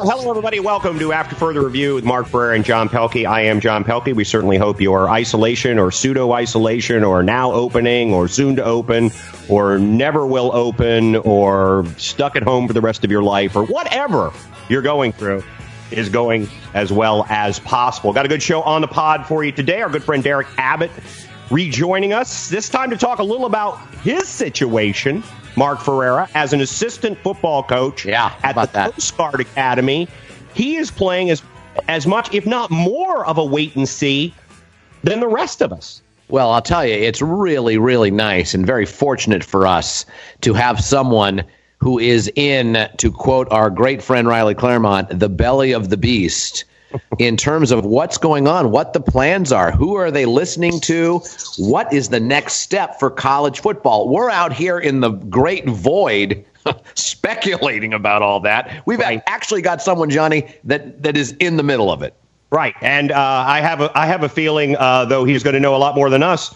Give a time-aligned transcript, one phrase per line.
[0.00, 0.60] Well, hello, everybody.
[0.60, 3.28] Welcome to After Further Review with Mark Ferrer and John Pelkey.
[3.28, 4.14] I am John Pelkey.
[4.14, 9.10] We certainly hope your isolation or pseudo isolation or now opening or soon to open
[9.50, 13.66] or never will open or stuck at home for the rest of your life or
[13.66, 14.32] whatever
[14.70, 15.44] you're going through
[15.90, 18.14] is going as well as possible.
[18.14, 19.82] Got a good show on the pod for you today.
[19.82, 20.92] Our good friend Derek Abbott
[21.50, 25.22] rejoining us, this time to talk a little about his situation
[25.56, 28.92] Mark Ferreira, as an assistant football coach yeah, at the that?
[28.92, 30.08] Coast Guard Academy.
[30.54, 31.42] He is playing as
[31.88, 34.34] as much, if not more, of a wait and see
[35.02, 36.02] than the rest of us.
[36.28, 40.04] Well, I'll tell you, it's really, really nice and very fortunate for us
[40.42, 41.44] to have someone
[41.78, 46.64] who is in, to quote our great friend Riley Claremont, the belly of the beast
[47.18, 51.20] in terms of what's going on, what the plans are, who are they listening to,
[51.58, 54.08] what is the next step for college football.
[54.08, 56.44] We're out here in the great void
[56.94, 58.82] speculating about all that.
[58.86, 59.22] We've right.
[59.26, 62.14] actually got someone, Johnny, that, that is in the middle of it.
[62.52, 65.60] Right, and uh, I have a I have a feeling, uh, though he's going to
[65.60, 66.52] know a lot more than us,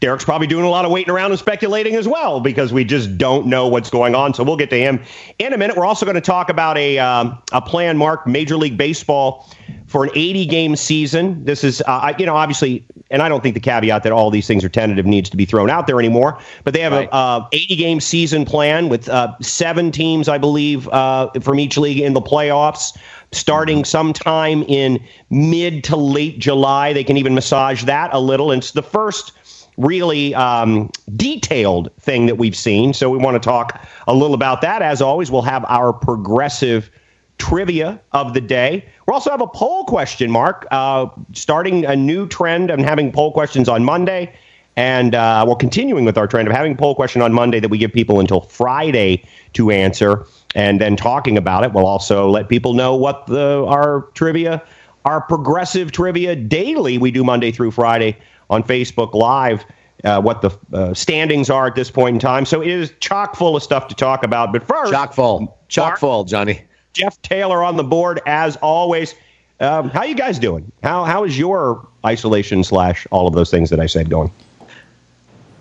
[0.00, 3.16] Derek's probably doing a lot of waiting around and speculating as well because we just
[3.16, 4.34] don't know what's going on.
[4.34, 5.02] So we'll get to him
[5.38, 5.76] in a minute.
[5.76, 9.48] We're also going to talk about a um, a plan, Mark, Major League Baseball
[9.86, 11.44] for an 80 game season.
[11.44, 14.46] This is, uh, you know, obviously, and I don't think the caveat that all these
[14.46, 16.38] things are tentative needs to be thrown out there anymore.
[16.64, 17.08] But they have right.
[17.08, 21.78] a uh, 80 game season plan with uh, seven teams, I believe, uh, from each
[21.78, 22.96] league in the playoffs
[23.32, 26.92] starting sometime in mid to late July.
[26.92, 28.50] They can even massage that a little.
[28.50, 29.32] And it's the first
[29.76, 32.92] really um, detailed thing that we've seen.
[32.92, 34.82] So we want to talk a little about that.
[34.82, 36.90] As always, we'll have our progressive
[37.38, 38.86] trivia of the day.
[39.06, 43.32] We'll also have a poll question, Mark, uh, starting a new trend and having poll
[43.32, 44.32] questions on Monday.
[44.76, 47.68] And uh, we're continuing with our trend of having a poll question on Monday that
[47.68, 51.72] we give people until Friday to answer and then talking about it.
[51.72, 54.62] We'll also let people know what the, our trivia,
[55.04, 58.16] our progressive trivia daily we do Monday through Friday
[58.50, 59.64] on Facebook Live
[60.04, 62.44] uh, what the uh, standings are at this point in time.
[62.44, 64.52] So it is chock full of stuff to talk about.
[64.52, 66.62] But first, chock full, chock Mark, full, Johnny.
[66.92, 69.14] Jeff Taylor on the board as always.
[69.60, 70.70] Um, how you guys doing?
[70.82, 74.30] How how is your isolation slash all of those things that I said going?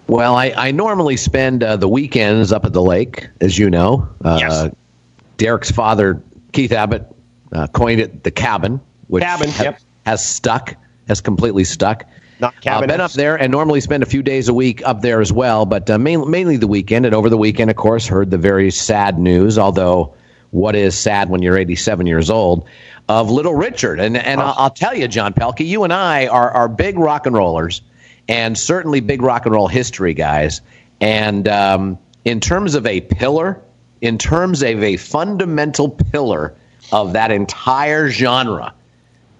[0.07, 4.07] Well, I, I normally spend uh, the weekends up at the lake, as you know.
[4.23, 4.75] Uh, yes.
[5.37, 6.21] Derek's father,
[6.51, 7.05] Keith Abbott,
[7.53, 9.79] uh, coined it the cabin, which cabin, ha- yep.
[10.05, 10.75] has stuck,
[11.07, 12.05] has completely stuck.
[12.39, 15.21] Not I've been up there and normally spend a few days a week up there
[15.21, 17.05] as well, but uh, main, mainly the weekend.
[17.05, 20.13] And over the weekend, of course, heard the very sad news, although
[20.51, 22.67] what is sad when you're 87 years old,
[23.09, 23.99] of Little Richard.
[23.99, 24.45] And, and oh.
[24.45, 27.81] I'll, I'll, tell you, John Pelkey, you and I are, are big rock and rollers
[28.27, 30.61] and certainly big rock and roll history guys.
[31.01, 33.61] And um, in terms of a pillar,
[34.01, 36.55] in terms of a fundamental pillar
[36.91, 38.73] of that entire genre,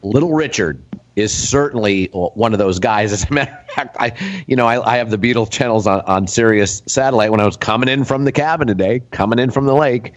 [0.01, 0.81] Little Richard
[1.15, 3.11] is certainly one of those guys.
[3.13, 6.01] As a matter of fact, I, you know, I, I, have the Beatles channels on,
[6.01, 7.31] on Sirius satellite.
[7.31, 10.13] When I was coming in from the cabin today, coming in from the lake,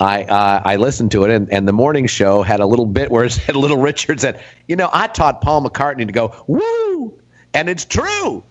[0.00, 3.10] I uh, I listened to it, and, and the morning show had a little bit
[3.10, 7.18] where it said Little Richard said, "You know, I taught Paul McCartney to go woo,"
[7.52, 8.42] and it's true.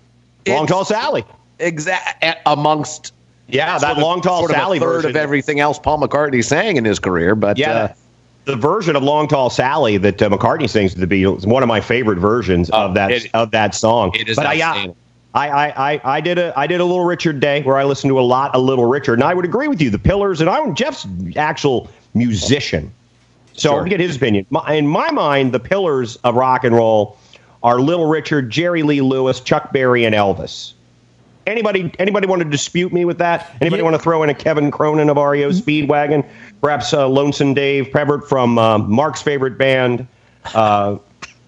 [0.48, 1.26] Long it's, tall Sally,
[1.60, 3.14] exact amongst.
[3.50, 6.84] Yeah, that long tall Sally of third version of everything else Paul McCartney sang in
[6.84, 7.94] his career, but yeah, uh,
[8.48, 11.62] the version of Long Tall Sally that uh, McCartney sings to the Beatles is one
[11.64, 14.16] of my favorite versions of that it, of that song.
[14.16, 14.94] It is but I,
[15.34, 18.20] I, I, I did a I did a Little Richard day where I listened to
[18.20, 19.90] a lot of Little Richard, and I would agree with you.
[19.90, 22.92] The Pillars, and I Jeff's actual musician,
[23.54, 23.86] so sure.
[23.86, 24.46] get his opinion.
[24.50, 27.18] My, in my mind, the pillars of rock and roll
[27.64, 30.74] are Little Richard, Jerry Lee Lewis, Chuck Berry, and Elvis.
[31.48, 33.56] Anybody anybody want to dispute me with that?
[33.62, 33.86] Anybody yeah.
[33.86, 36.28] want to throw in a Kevin Cronin of REO Speedwagon?
[36.62, 40.06] Perhaps uh, Lonesome Dave Peverett from uh, Mark's favorite band,
[40.54, 40.98] uh,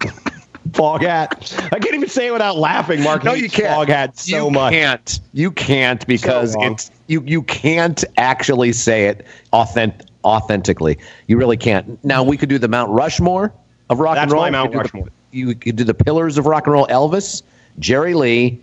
[0.70, 1.62] Foghat.
[1.70, 3.02] I can't even say it without laughing.
[3.02, 3.88] Mark, no, you can't.
[3.88, 4.72] Foghat so you much.
[4.72, 5.20] Can't.
[5.34, 7.22] You can't because so it's you.
[7.26, 10.98] You can't actually say it authentic, authentically.
[11.26, 12.02] You really can't.
[12.02, 13.52] Now we could do the Mount Rushmore
[13.90, 14.42] of rock That's and roll.
[14.44, 15.04] My Mount Rushmore.
[15.04, 17.42] The, you could do the Pillars of Rock and Roll: Elvis,
[17.78, 18.60] Jerry Lee,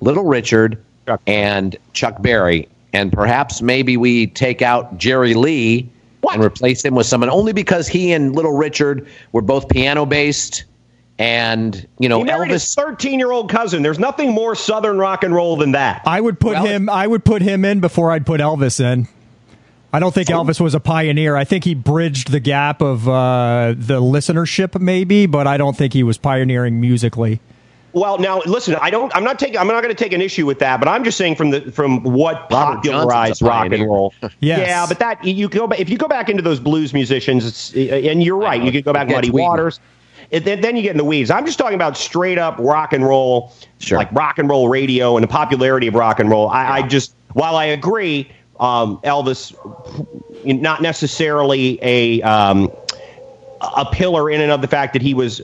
[0.00, 1.20] Little Richard, Chuck.
[1.26, 6.36] and Chuck Berry and perhaps maybe we take out Jerry Lee what?
[6.36, 10.64] and replace him with someone only because he and Little Richard were both piano based.
[11.18, 13.82] And you know, he Elvis, thirteen-year-old cousin.
[13.82, 16.02] There's nothing more Southern rock and roll than that.
[16.06, 16.88] I would put well, him.
[16.88, 19.06] I would put him in before I'd put Elvis in.
[19.92, 21.36] I don't think Elvis was a pioneer.
[21.36, 25.92] I think he bridged the gap of uh, the listenership, maybe, but I don't think
[25.92, 27.38] he was pioneering musically.
[27.94, 28.74] Well, now listen.
[28.80, 29.14] I don't.
[29.14, 29.56] I'm not taking.
[29.56, 30.80] I'm not going to take an issue with that.
[30.80, 34.12] But I'm just saying from the from what popularized rock and roll.
[34.40, 34.66] yes.
[34.66, 35.68] Yeah, but that you go.
[35.68, 38.60] If you go back into those blues musicians, and you're right.
[38.60, 39.80] You could go back Muddy Waters.
[40.30, 41.30] It, then, then you get in the weeds.
[41.30, 43.98] I'm just talking about straight up rock and roll, sure.
[43.98, 46.48] like rock and roll radio and the popularity of rock and roll.
[46.48, 46.72] I, yeah.
[46.72, 49.54] I just, while I agree, um, Elvis,
[50.44, 52.72] not necessarily a um,
[53.76, 55.40] a pillar in and of the fact that he was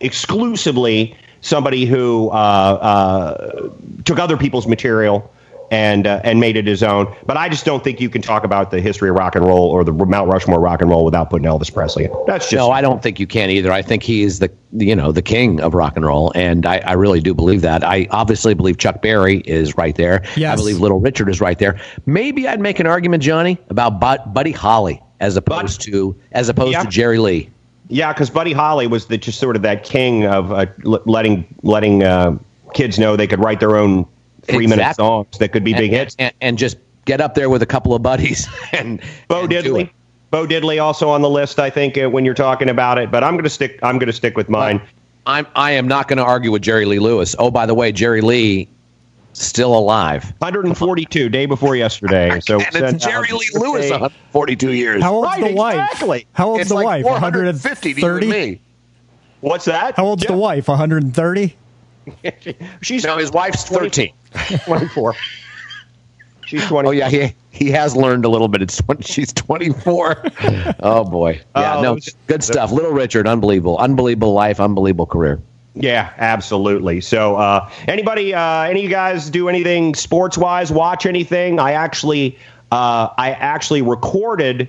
[0.00, 3.70] exclusively somebody who uh, uh,
[4.04, 5.30] took other people's material
[5.70, 7.14] and uh, and made it his own.
[7.26, 9.70] But I just don't think you can talk about the history of rock and roll
[9.70, 12.12] or the Mount Rushmore rock and roll without putting Elvis Presley in.
[12.26, 12.70] That's just no.
[12.70, 13.72] I don't think you can either.
[13.72, 16.78] I think he is the you know the king of rock and roll, and I,
[16.78, 17.82] I really do believe that.
[17.82, 20.22] I obviously believe Chuck Berry is right there.
[20.36, 20.52] Yes.
[20.52, 21.80] I believe Little Richard is right there.
[22.06, 26.72] Maybe I'd make an argument, Johnny, about Buddy Holly as opposed but, to as opposed
[26.72, 26.82] yeah.
[26.82, 27.50] to Jerry Lee.
[27.88, 32.02] Yeah, because Buddy Holly was the, just sort of that king of uh, letting letting
[32.02, 32.38] uh,
[32.72, 34.06] kids know they could write their own
[34.42, 34.66] three exactly.
[34.66, 37.62] minute songs that could be and, big hits, and, and, just get up there with
[37.62, 39.90] a couple of buddies and Bo and Diddley.
[40.30, 43.10] Bo Diddley also on the list, I think, uh, when you're talking about it.
[43.10, 43.78] But I'm going to stick.
[43.82, 44.80] I'm going to stick with mine.
[45.26, 45.46] I'm.
[45.54, 47.36] I am not going to argue with Jerry Lee Lewis.
[47.38, 48.68] Oh, by the way, Jerry Lee
[49.34, 50.24] still alive.
[50.38, 52.40] 142, day before yesterday.
[52.44, 55.02] So and it's uh, Jerry Lee Lewis, 142 years.
[55.02, 55.90] How old's right, the wife?
[55.92, 56.26] Exactly.
[56.32, 57.04] How old's it's the like wife?
[57.04, 58.26] 150 130?
[58.26, 58.60] me.
[59.40, 59.96] What's that?
[59.96, 60.32] How old's yeah.
[60.32, 60.68] the wife?
[60.68, 61.56] 130.
[62.82, 64.12] She's no, his wife's 13.
[64.64, 65.14] 24.
[66.46, 66.88] She's 20.
[66.88, 68.60] Oh yeah, he he has learned a little bit.
[68.62, 70.24] It's she's 24.
[70.80, 71.40] oh boy.
[71.56, 72.70] Yeah, oh, no, good stuff.
[72.72, 75.40] Little Richard, unbelievable, unbelievable life, unbelievable career.
[75.74, 77.00] Yeah, absolutely.
[77.00, 80.70] So, uh, anybody, uh, any of you guys do anything sports wise?
[80.70, 81.58] Watch anything?
[81.58, 82.38] I actually,
[82.70, 84.68] uh, I actually recorded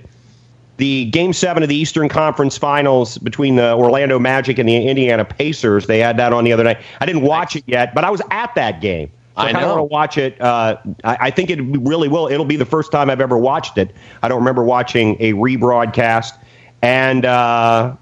[0.78, 5.24] the Game Seven of the Eastern Conference Finals between the Orlando Magic and the Indiana
[5.24, 5.86] Pacers.
[5.86, 6.78] They had that on the other night.
[7.00, 9.08] I didn't watch it yet, but I was at that game.
[9.36, 10.40] So I, I kind of want to watch it.
[10.40, 12.26] Uh, I, I, think it really will.
[12.28, 13.94] It'll be the first time I've ever watched it.
[14.22, 16.32] I don't remember watching a rebroadcast,
[16.80, 17.94] and uh,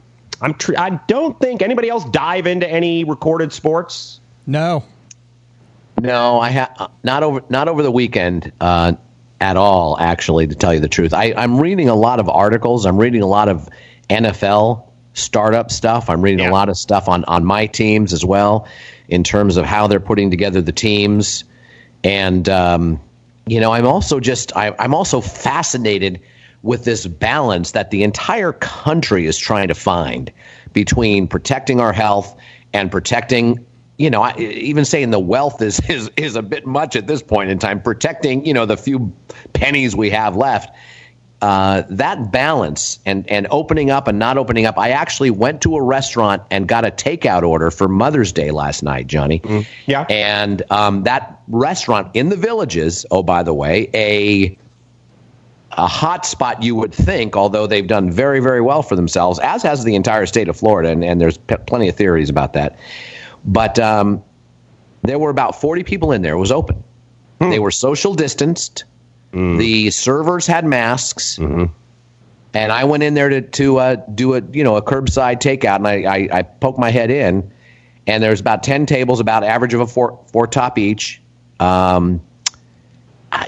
[0.44, 4.20] I'm tr- I don't think anybody else dive into any recorded sports.
[4.46, 4.84] No,
[5.98, 8.92] no, I have not over not over the weekend uh,
[9.40, 9.98] at all.
[9.98, 12.84] Actually, to tell you the truth, I, I'm reading a lot of articles.
[12.84, 13.70] I'm reading a lot of
[14.10, 16.10] NFL startup stuff.
[16.10, 16.50] I'm reading yeah.
[16.50, 18.68] a lot of stuff on on my teams as well,
[19.08, 21.44] in terms of how they're putting together the teams,
[22.02, 23.00] and um,
[23.46, 26.20] you know, I'm also just I, I'm also fascinated
[26.64, 30.32] with this balance that the entire country is trying to find
[30.72, 32.34] between protecting our health
[32.72, 33.64] and protecting
[33.96, 37.22] you know, I, even saying the wealth is, is is a bit much at this
[37.22, 37.80] point in time.
[37.80, 39.12] Protecting, you know, the few
[39.52, 40.74] pennies we have left,
[41.40, 44.78] uh, that balance and and opening up and not opening up.
[44.78, 48.82] I actually went to a restaurant and got a takeout order for Mother's Day last
[48.82, 49.38] night, Johnny.
[49.38, 53.06] Mm, yeah, and um, that restaurant in the villages.
[53.12, 54.58] Oh, by the way, a
[55.76, 59.62] a hot spot you would think, although they've done very, very well for themselves, as
[59.62, 62.78] has the entire state of Florida, and, and there's p- plenty of theories about that.
[63.44, 64.22] But um,
[65.02, 66.34] there were about 40 people in there.
[66.34, 66.82] It was open.
[67.40, 67.50] Hmm.
[67.50, 68.84] They were social distanced.
[69.32, 69.58] Mm.
[69.58, 71.38] The servers had masks.
[71.38, 71.72] Mm-hmm.
[72.54, 75.76] And I went in there to, to uh, do a you know a curbside takeout,
[75.76, 77.50] and I, I, I poked my head in,
[78.06, 81.20] and there's about ten tables, about average of a four four top each.
[81.58, 82.22] Um,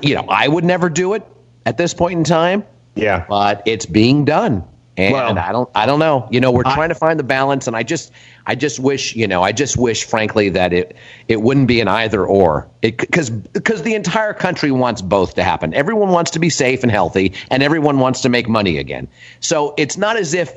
[0.02, 1.24] you know, I would never do it
[1.66, 2.64] at this point in time.
[2.94, 3.26] Yeah.
[3.28, 4.66] But it's being done.
[4.96, 6.26] And well, I don't I don't know.
[6.30, 8.12] You know, we're I, trying to find the balance and I just
[8.46, 10.96] I just wish, you know, I just wish frankly that it
[11.28, 12.66] it wouldn't be an either or.
[12.80, 15.74] It cuz because the entire country wants both to happen.
[15.74, 19.06] Everyone wants to be safe and healthy and everyone wants to make money again.
[19.40, 20.56] So it's not as if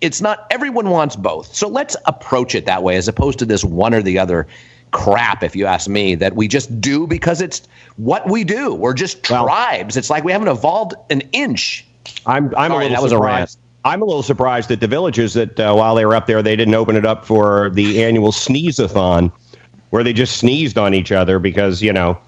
[0.00, 1.54] it's not everyone wants both.
[1.54, 4.48] So let's approach it that way as opposed to this one or the other
[4.90, 7.66] crap, if you ask me, that we just do because it's
[7.96, 8.74] what we do.
[8.74, 9.94] We're just tribes.
[9.94, 11.86] Well, it's like we haven't evolved an inch.
[12.26, 13.58] I'm I'm Sorry, a little that surprised.
[13.84, 16.56] I'm a little surprised at the villages that uh, while they were up there, they
[16.56, 19.30] didn't open it up for the annual sneeze-a-thon,
[19.90, 22.18] where they just sneezed on each other because you know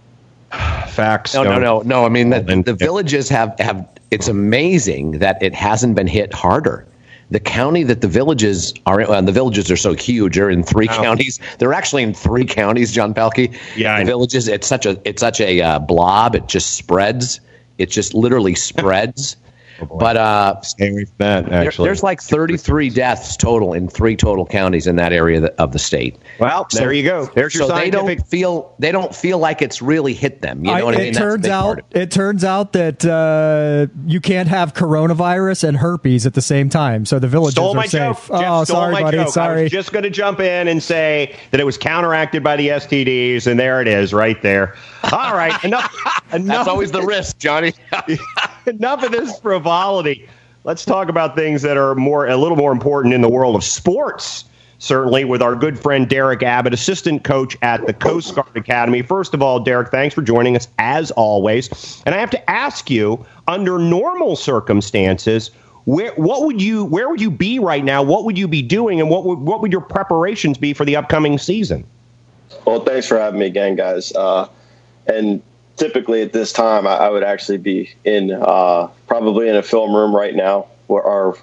[0.50, 1.34] facts.
[1.34, 2.04] No, no, no, no.
[2.04, 3.88] I mean, the, the villages have have.
[4.10, 6.87] It's amazing that it hasn't been hit harder
[7.30, 10.36] the county that the villages are in, well, the villages are so huge.
[10.36, 10.96] They're in three oh.
[10.96, 11.38] counties.
[11.58, 13.56] They're actually in three counties, John Pelkey.
[13.76, 14.48] Yeah, the villages.
[14.48, 16.34] It's such a it's such a uh, blob.
[16.34, 17.40] It just spreads.
[17.76, 19.36] It just literally spreads.
[19.86, 21.52] But uh, stay away from that.
[21.52, 25.72] Actually, there, there's like 33 deaths total in three total counties in that area of
[25.72, 26.18] the state.
[26.40, 27.26] Well, so, there you go.
[27.34, 27.92] There's your so scientific.
[27.92, 30.64] They don't feel they don't feel like it's really hit them.
[30.64, 31.08] You know I, what I mean?
[31.08, 32.10] It turns out it.
[32.10, 37.04] turns out that uh, you can't have coronavirus and herpes at the same time.
[37.06, 38.26] So the villages stole are my safe.
[38.26, 38.30] Joke.
[38.30, 39.18] Oh, sorry, my buddy.
[39.18, 39.28] Joke.
[39.28, 39.60] Sorry.
[39.60, 42.68] I was just going to jump in and say that it was counteracted by the
[42.68, 44.76] STDs, and there it is, right there.
[45.12, 45.94] All right, enough.
[46.32, 47.72] enough That's always the risk, Johnny.
[48.76, 50.28] enough of this frivolity.
[50.64, 53.64] Let's talk about things that are more a little more important in the world of
[53.64, 54.44] sports.
[54.80, 59.02] Certainly, with our good friend Derek Abbott, assistant coach at the Coast Guard Academy.
[59.02, 62.00] First of all, Derek, thanks for joining us as always.
[62.06, 65.50] And I have to ask you, under normal circumstances,
[65.86, 68.04] where what would you where would you be right now?
[68.04, 70.94] What would you be doing, and what would what would your preparations be for the
[70.94, 71.84] upcoming season?
[72.64, 74.12] Well, thanks for having me again, guys.
[74.12, 74.48] Uh,
[75.06, 75.42] and
[75.78, 79.94] typically at this time, I, I would actually be in uh, probably in a film
[79.94, 81.38] room right now, or,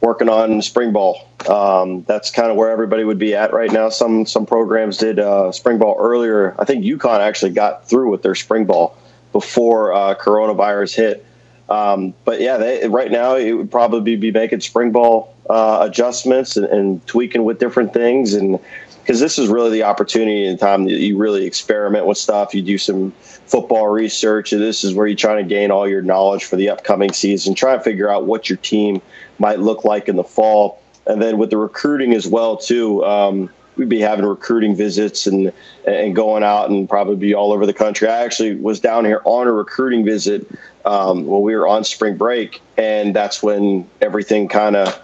[0.00, 1.26] working on spring ball.
[1.48, 3.88] Um, that's kind of where everybody would be at right now.
[3.88, 6.54] Some some programs did uh, spring ball earlier.
[6.58, 8.96] I think UConn actually got through with their spring ball
[9.32, 11.26] before uh, coronavirus hit.
[11.68, 16.56] Um, but yeah, they, right now it would probably be making spring ball uh, adjustments
[16.56, 18.60] and, and, tweaking with different things, and
[19.02, 22.54] because this is really the opportunity and time that you really experiment with stuff.
[22.54, 23.12] You do some
[23.46, 27.12] football research, this is where you're trying to gain all your knowledge for the upcoming
[27.12, 27.54] season.
[27.54, 29.00] Try and figure out what your team
[29.38, 33.04] might look like in the fall, and then with the recruiting as well too.
[33.04, 35.52] Um, we'd be having recruiting visits and
[35.86, 38.08] and going out and probably be all over the country.
[38.08, 40.46] I actually was down here on a recruiting visit
[40.84, 45.00] um, when we were on spring break, and that's when everything kind of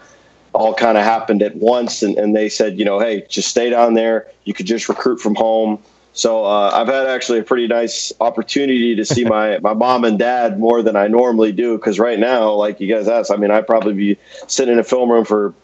[0.54, 2.02] all kind of happened at once.
[2.02, 4.26] And, and, they said, you know, hey, just stay down there.
[4.44, 5.82] You could just recruit from home.
[6.14, 10.18] So uh, I've had actually a pretty nice opportunity to see my, my mom and
[10.18, 11.76] dad more than I normally do.
[11.76, 14.84] Because right now, like you guys asked, I mean, I'd probably be sitting in a
[14.84, 15.54] film room for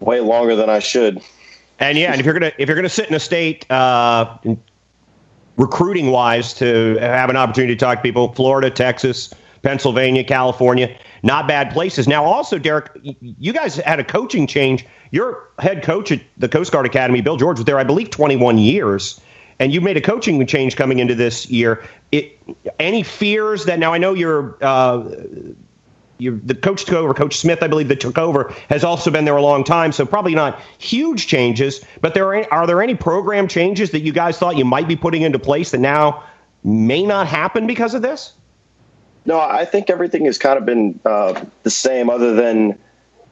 [0.00, 1.22] way longer than I should.
[1.78, 4.38] And yeah, and if you're gonna if you're gonna sit in a state uh,
[5.56, 11.48] recruiting wise to have an opportunity to talk to people, Florida, Texas, Pennsylvania, California, not
[11.48, 12.06] bad places.
[12.06, 14.86] Now, also, Derek, you guys had a coaching change.
[15.10, 18.58] Your head coach at the Coast Guard Academy, Bill George, was there, I believe, 21
[18.58, 19.20] years.
[19.58, 21.84] And you made a coaching change coming into this year.
[22.10, 22.38] It,
[22.78, 25.08] any fears that now I know you're uh,
[26.30, 29.36] the coach took over, Coach Smith, I believe, that took over, has also been there
[29.36, 29.92] a long time.
[29.92, 31.84] So probably not huge changes.
[32.00, 34.96] But there are, are there any program changes that you guys thought you might be
[34.96, 36.24] putting into place that now
[36.62, 38.34] may not happen because of this?
[39.24, 42.78] No, I think everything has kind of been uh, the same, other than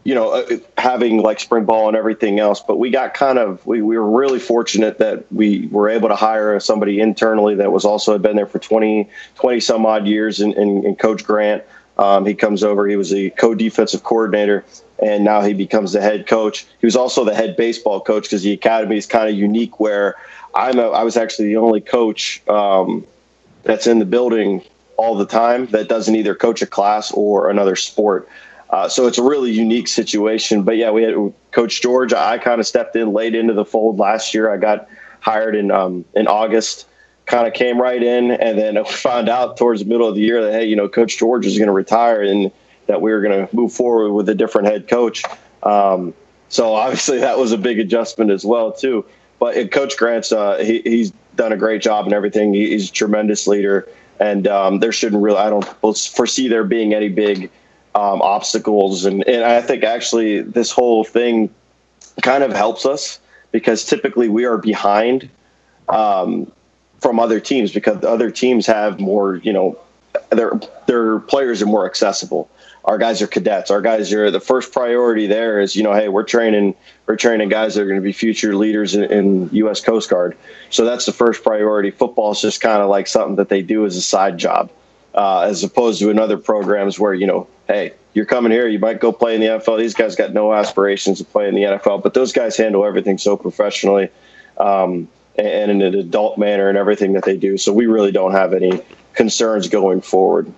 [0.04, 2.60] you know uh, having like spring ball and everything else.
[2.60, 6.16] But we got kind of we, we were really fortunate that we were able to
[6.16, 10.40] hire somebody internally that was also had been there for 20, 20 some odd years,
[10.40, 11.64] in Coach Grant.
[11.98, 12.86] Um, he comes over.
[12.88, 14.64] He was the co-defensive coordinator,
[15.02, 16.66] and now he becomes the head coach.
[16.80, 19.78] He was also the head baseball coach because the academy is kind of unique.
[19.78, 20.14] Where
[20.54, 23.06] I'm, a, I was actually the only coach um,
[23.64, 24.62] that's in the building
[24.96, 28.28] all the time that doesn't either coach a class or another sport.
[28.70, 30.62] Uh, so it's a really unique situation.
[30.62, 31.14] But yeah, we had
[31.50, 32.12] Coach George.
[32.12, 34.50] I kind of stepped in late into the fold last year.
[34.50, 34.88] I got
[35.20, 36.86] hired in um, in August
[37.26, 40.20] kind of came right in, and then we found out towards the middle of the
[40.20, 42.50] year that hey, you know, Coach George is going to retire, and
[42.86, 45.22] that we were going to move forward with a different head coach.
[45.62, 46.14] Um,
[46.48, 49.04] so obviously that was a big adjustment as well too.
[49.38, 52.52] But Coach Grant's uh, he, he's done a great job and everything.
[52.52, 57.08] He's a tremendous leader, and um, there shouldn't really I don't foresee there being any
[57.08, 57.50] big
[57.94, 59.04] um, obstacles.
[59.04, 61.52] And, and I think actually this whole thing
[62.22, 63.20] kind of helps us
[63.52, 65.28] because typically we are behind
[65.88, 66.50] um,
[67.00, 69.78] from other teams because other teams have more, you know,
[70.30, 70.52] their
[70.86, 72.50] their players are more accessible.
[72.84, 73.70] Our guys are cadets.
[73.70, 75.26] Our guys are the first priority.
[75.26, 76.74] There is, you know, hey, we're training
[77.06, 79.80] we're training guys that are going to be future leaders in, in U.S.
[79.80, 80.36] Coast Guard.
[80.70, 81.90] So that's the first priority.
[81.90, 84.70] Football is just kind of like something that they do as a side job,
[85.14, 88.78] uh, as opposed to in other programs where you know, hey, you're coming here, you
[88.78, 89.78] might go play in the NFL.
[89.78, 93.18] These guys got no aspirations to play in the NFL, but those guys handle everything
[93.18, 94.08] so professionally.
[94.58, 97.56] Um, and in an adult manner and everything that they do.
[97.56, 98.82] So we really don't have any
[99.14, 100.52] concerns going forward.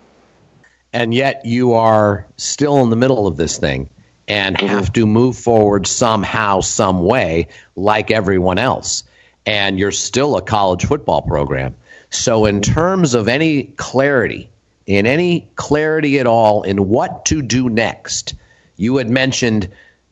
[0.93, 3.89] And yet you are still in the middle of this thing
[4.29, 4.67] and mm-hmm.
[4.67, 9.05] have to move forward somehow, some way, like everyone else.
[9.47, 11.77] And you're still a college football program.
[12.13, 14.51] So, in terms of any clarity,
[14.85, 18.35] in any clarity at all in what to do next,
[18.77, 19.71] you had mentioned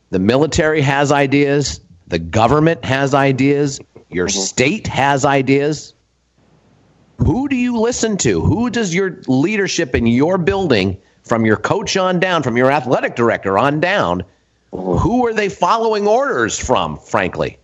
[0.09, 3.79] the military has ideas, the government has ideas,
[4.09, 4.39] your mm-hmm.
[4.39, 5.93] state has ideas.
[7.19, 8.41] Who do you listen to?
[8.41, 13.15] Who does your leadership in your building from your coach on down, from your athletic
[13.15, 14.23] director on down,
[14.71, 17.59] who are they following orders from, frankly?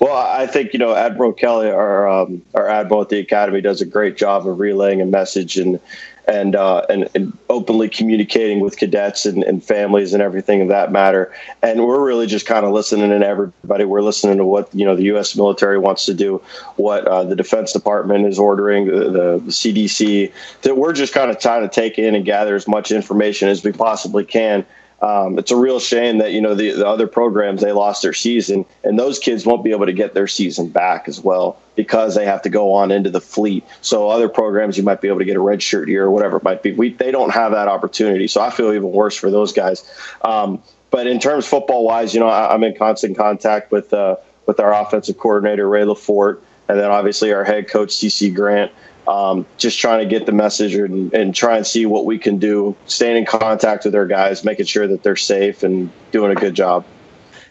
[0.00, 3.80] Well, I think you know Admiral Kelly, our um, our admiral at the academy, does
[3.80, 5.80] a great job of relaying a message and
[6.26, 10.90] and uh, and, and, openly communicating with cadets and, and, families and everything of that
[10.90, 11.32] matter.
[11.62, 13.84] And we're really just kind of listening to everybody.
[13.84, 15.36] We're listening to what you know the U.S.
[15.36, 16.42] military wants to do,
[16.76, 20.32] what uh, the Defense Department is ordering, the, the, the CDC.
[20.62, 23.62] That we're just kind of trying to take in and gather as much information as
[23.62, 24.64] we possibly can
[25.04, 28.14] um, it's a real shame that you know the, the other programs they lost their
[28.14, 32.14] season, and those kids won't be able to get their season back as well because
[32.14, 33.64] they have to go on into the fleet.
[33.82, 36.38] So other programs you might be able to get a red shirt here or whatever
[36.38, 36.72] it might be.
[36.72, 39.86] We, they don't have that opportunity, so I feel even worse for those guys.
[40.22, 44.16] Um, but in terms football wise, you know I, am in constant contact with uh,
[44.46, 48.72] with our offensive coordinator Ray LaForte, and then obviously our head coach CC Grant
[49.06, 52.38] um, just trying to get the message and, and, try and see what we can
[52.38, 56.34] do, staying in contact with their guys, making sure that they're safe and doing a
[56.34, 56.84] good job.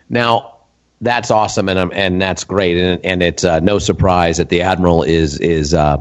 [0.09, 0.57] Now,
[1.01, 4.61] that's awesome and um, and that's great and and it's uh, no surprise that the
[4.61, 5.97] admiral is is uh,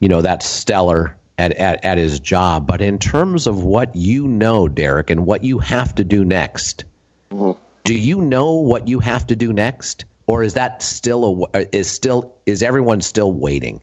[0.00, 2.66] you know that's stellar at, at at his job.
[2.66, 6.84] But in terms of what you know, Derek, and what you have to do next,
[7.30, 7.60] mm-hmm.
[7.84, 11.90] do you know what you have to do next, or is that still a is
[11.90, 13.80] still is everyone still waiting?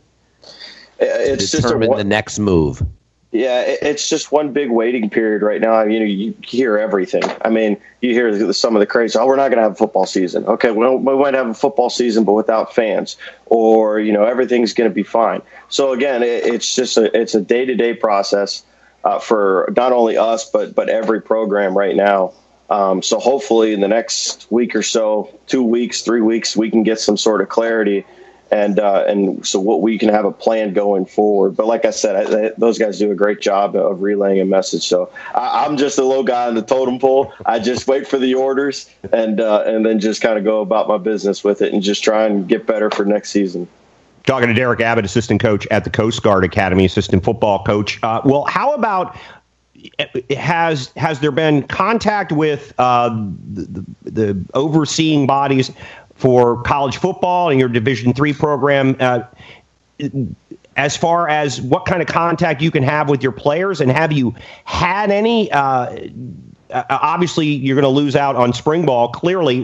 [1.01, 2.83] It's determine just a, the next move.
[3.33, 5.75] Yeah, it's just one big waiting period right now.
[5.75, 7.23] I mean, you hear everything.
[7.45, 9.17] I mean, you hear some of the crazy.
[9.17, 10.45] Oh, we're not going to have a football season.
[10.45, 13.15] Okay, well, we might have a football season, but without fans,
[13.45, 15.41] or you know, everything's going to be fine.
[15.69, 18.63] So again, it's just a it's a day to day process
[19.05, 22.33] uh, for not only us but but every program right now.
[22.69, 26.83] Um, so hopefully, in the next week or so, two weeks, three weeks, we can
[26.83, 28.05] get some sort of clarity
[28.51, 31.55] and uh, and so what we can have a plan going forward.
[31.55, 34.45] But like I said, I, I, those guys do a great job of relaying a
[34.45, 34.83] message.
[34.83, 37.33] So I, am just a low guy on the totem pole.
[37.45, 40.89] I just wait for the orders and uh, and then just kind of go about
[40.89, 43.67] my business with it and just try and get better for next season.
[44.25, 48.03] Talking to Derek Abbott, assistant coach at the Coast Guard Academy, assistant football coach.
[48.03, 49.17] Uh, well, how about
[50.29, 53.09] has has there been contact with uh,
[53.53, 55.71] the, the, overseeing bodies
[56.21, 58.95] for college football and your Division three program.
[58.99, 59.23] Uh,
[60.77, 64.11] as far as what kind of contact you can have with your players, and have
[64.11, 65.51] you had any?
[65.51, 66.09] Uh,
[66.89, 69.09] obviously, you're going to lose out on spring ball.
[69.09, 69.61] Clearly,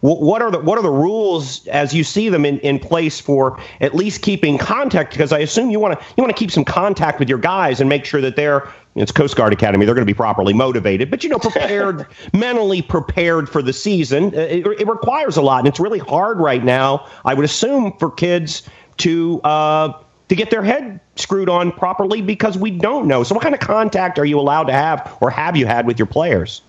[0.00, 3.60] what are the what are the rules as you see them in, in place for
[3.80, 5.12] at least keeping contact?
[5.12, 7.80] Because I assume you want to you want to keep some contact with your guys
[7.80, 9.86] and make sure that they're it's Coast Guard Academy.
[9.86, 14.34] They're going to be properly motivated, but you know, prepared, mentally prepared for the season.
[14.34, 17.06] Uh, it, it, requires a lot, and it's really hard right now.
[17.24, 18.68] I would assume for kids
[18.98, 19.92] to uh,
[20.28, 23.22] to get their head screwed on properly because we don't know.
[23.22, 25.98] So, what kind of contact are you allowed to have, or have you had with
[25.98, 26.62] your players?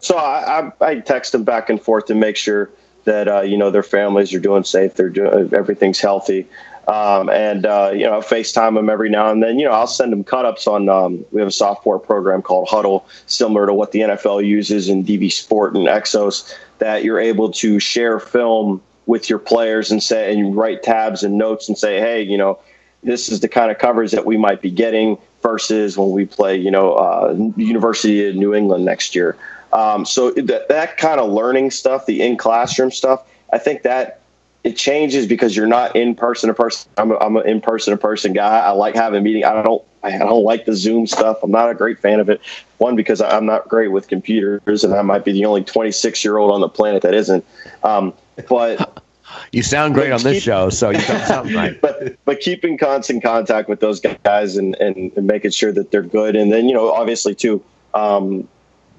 [0.00, 2.70] So, I, I, I text them back and forth to make sure
[3.04, 6.46] that uh, you know their families are doing safe, they're doing everything's healthy.
[6.86, 9.58] Um, and uh, you know FaceTime them every now and then.
[9.58, 10.88] You know I'll send them cut ups on.
[10.88, 15.04] Um, we have a software program called Hudl, similar to what the NFL uses in
[15.04, 20.54] DVSport and XOS, that you're able to share film with your players and say and
[20.54, 22.58] write tabs and notes and say, hey, you know,
[23.02, 26.56] this is the kind of coverage that we might be getting versus when we play,
[26.56, 29.36] you know, uh, University of New England next year.
[29.72, 34.20] Um, so that that kind of learning stuff, the in classroom stuff, I think that
[34.64, 36.90] it changes because you're not in person to person.
[36.96, 38.58] I'm, a, I'm an in person to person guy.
[38.58, 39.44] I like having a meeting.
[39.44, 41.38] I don't I don't like the Zoom stuff.
[41.42, 42.40] I'm not a great fan of it.
[42.78, 46.38] One because I'm not great with computers, and I might be the only 26 year
[46.38, 47.44] old on the planet that isn't.
[47.82, 48.12] Um,
[48.48, 49.02] but
[49.52, 51.80] you sound great on this show, so you sound right.
[52.24, 56.36] But keeping constant contact with those guys and, and, and making sure that they're good,
[56.36, 57.62] and then you know obviously too.
[57.94, 58.48] Um,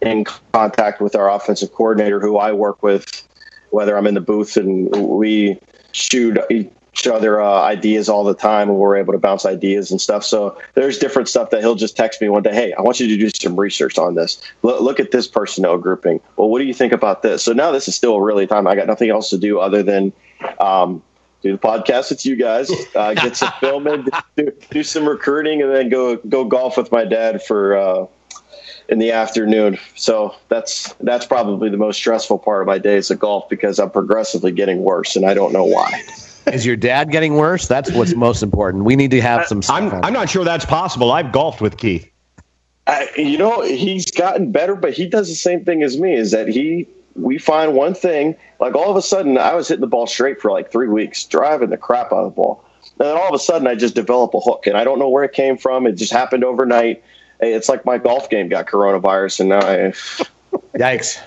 [0.02, 3.28] in contact with our offensive coordinator, who I work with
[3.72, 5.60] whether I'm in the booth and we
[5.92, 10.02] shoot each other uh, ideas all the time and we're able to bounce ideas and
[10.02, 10.24] stuff.
[10.24, 12.54] So there's different stuff that he'll just text me one day.
[12.54, 14.42] Hey, I want you to do some research on this.
[14.64, 16.20] L- look at this personnel grouping.
[16.36, 17.44] Well, what do you think about this?
[17.44, 18.68] So now this is still really time.
[18.68, 20.14] I got nothing else to do other than,
[20.60, 21.04] um,
[21.42, 25.74] do the podcast with you guys, uh, get some filming, do, do, some recruiting, and
[25.74, 28.06] then go go golf with my dad for uh,
[28.90, 29.78] in the afternoon.
[29.96, 33.80] So that's that's probably the most stressful part of my day is the golf because
[33.80, 36.04] I'm progressively getting worse and I don't know why.
[36.48, 37.68] Is your dad getting worse?
[37.68, 38.84] That's what's most important.
[38.84, 39.62] We need to have some.
[39.70, 41.12] I'm I'm not sure that's possible.
[41.12, 42.10] I've golfed with Keith.
[42.88, 46.16] I, you know, he's gotten better, but he does the same thing as me.
[46.16, 46.88] Is that he?
[47.16, 50.42] We find one thing, like all of a sudden, I was hitting the ball straight
[50.42, 52.64] for like three weeks, driving the crap out of the ball.
[53.00, 55.10] And then all of a sudden, I just develop a hook, and I don't know
[55.10, 55.88] where it came from.
[55.88, 57.04] It just happened overnight
[57.40, 59.94] it's like my golf game got coronavirus, and now I.
[60.78, 61.20] Yikes!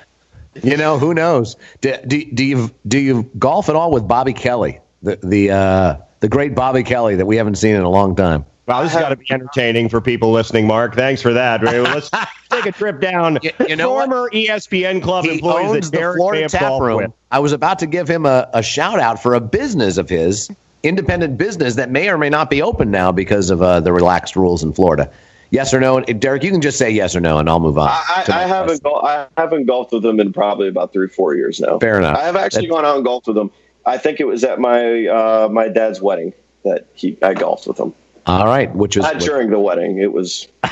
[0.63, 1.57] You know who knows?
[1.81, 5.97] Do, do, do you do you golf at all with Bobby Kelly, the the uh,
[6.21, 8.45] the great Bobby Kelly that we haven't seen in a long time?
[8.67, 10.95] Well, this has got to be entertaining for people listening, Mark.
[10.95, 11.63] Thanks for that.
[11.65, 12.11] Let's
[12.51, 13.39] take a trip down.
[13.43, 14.33] You, you know Former what?
[14.33, 16.97] ESPN club he employees owns the Florida Tap Room.
[16.99, 17.13] With.
[17.33, 20.49] I was about to give him a, a, shout out for a business of his,
[20.85, 24.37] independent business that may or may not be open now because of uh, the relaxed
[24.37, 25.11] rules in Florida.
[25.51, 26.43] Yes or no, Derek?
[26.45, 27.89] You can just say yes or no, and I'll move on.
[27.91, 31.35] I, I haven't go- I haven't golfed with him in probably about three or four
[31.35, 31.79] years now.
[31.79, 32.17] Fair enough.
[32.17, 33.51] I have actually That's- gone out and golfed with him.
[33.85, 36.33] I think it was at my uh, my dad's wedding
[36.65, 37.93] that he I golfed with him.
[38.27, 39.99] All right, which is not during the wedding.
[39.99, 40.47] It was.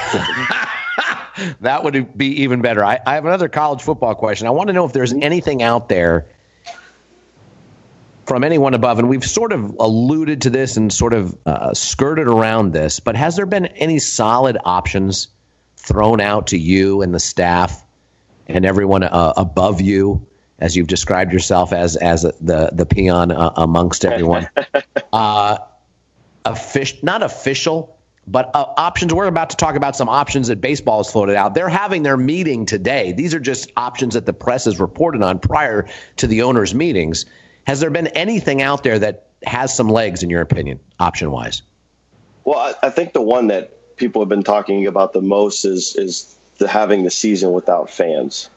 [1.60, 2.84] that would be even better.
[2.84, 4.46] I, I have another college football question.
[4.46, 6.28] I want to know if there's anything out there
[8.26, 12.28] from anyone above, and we've sort of alluded to this and sort of uh, skirted
[12.28, 15.28] around this, but has there been any solid options
[15.76, 17.84] thrown out to you and the staff
[18.46, 20.24] and everyone uh, above you,
[20.60, 24.48] as you've described yourself as as the the peon uh, amongst everyone?
[26.44, 29.12] official, not official, but uh, options.
[29.12, 31.54] We're about to talk about some options that baseball has floated out.
[31.54, 33.12] They're having their meeting today.
[33.12, 37.26] These are just options that the press has reported on prior to the owners' meetings.
[37.66, 41.62] Has there been anything out there that has some legs, in your opinion, option wise?
[42.44, 45.94] Well, I, I, think the one that people have been talking about the most is
[45.96, 48.50] is the having the season without fans,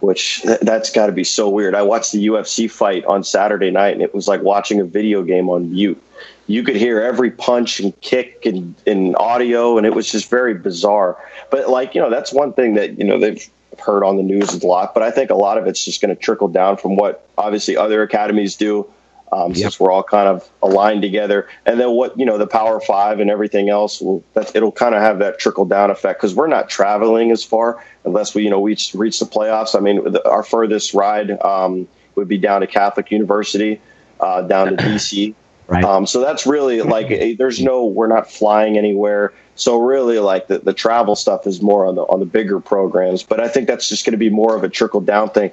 [0.00, 1.74] which th- that's got to be so weird.
[1.74, 5.22] I watched the UFC fight on Saturday night, and it was like watching a video
[5.22, 6.02] game on mute
[6.48, 10.54] you could hear every punch and kick and, and audio, and it was just very
[10.54, 11.16] bizarre.
[11.50, 14.54] But like you know, that's one thing that you know they've heard on the news
[14.54, 14.94] a lot.
[14.94, 17.76] But I think a lot of it's just going to trickle down from what obviously
[17.76, 18.90] other academies do.
[19.30, 19.58] Um, yep.
[19.58, 23.20] Since we're all kind of aligned together, and then what you know, the Power Five
[23.20, 26.46] and everything else, will, that, it'll kind of have that trickle down effect because we're
[26.46, 29.76] not traveling as far unless we you know reach reach the playoffs.
[29.76, 33.80] I mean, the, our furthest ride um, would be down to Catholic University,
[34.20, 35.34] uh, down to DC.
[35.68, 35.84] Right.
[35.84, 39.34] Um, so that's really like there's no we're not flying anywhere.
[39.54, 43.22] So really like the, the travel stuff is more on the on the bigger programs.
[43.22, 45.50] But I think that's just going to be more of a trickle down thing.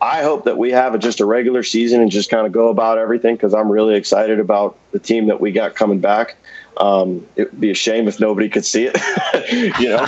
[0.00, 2.68] I hope that we have a, just a regular season and just kind of go
[2.68, 6.36] about everything because I'm really excited about the team that we got coming back.
[6.76, 10.06] Um, it would be a shame if nobody could see it, you know.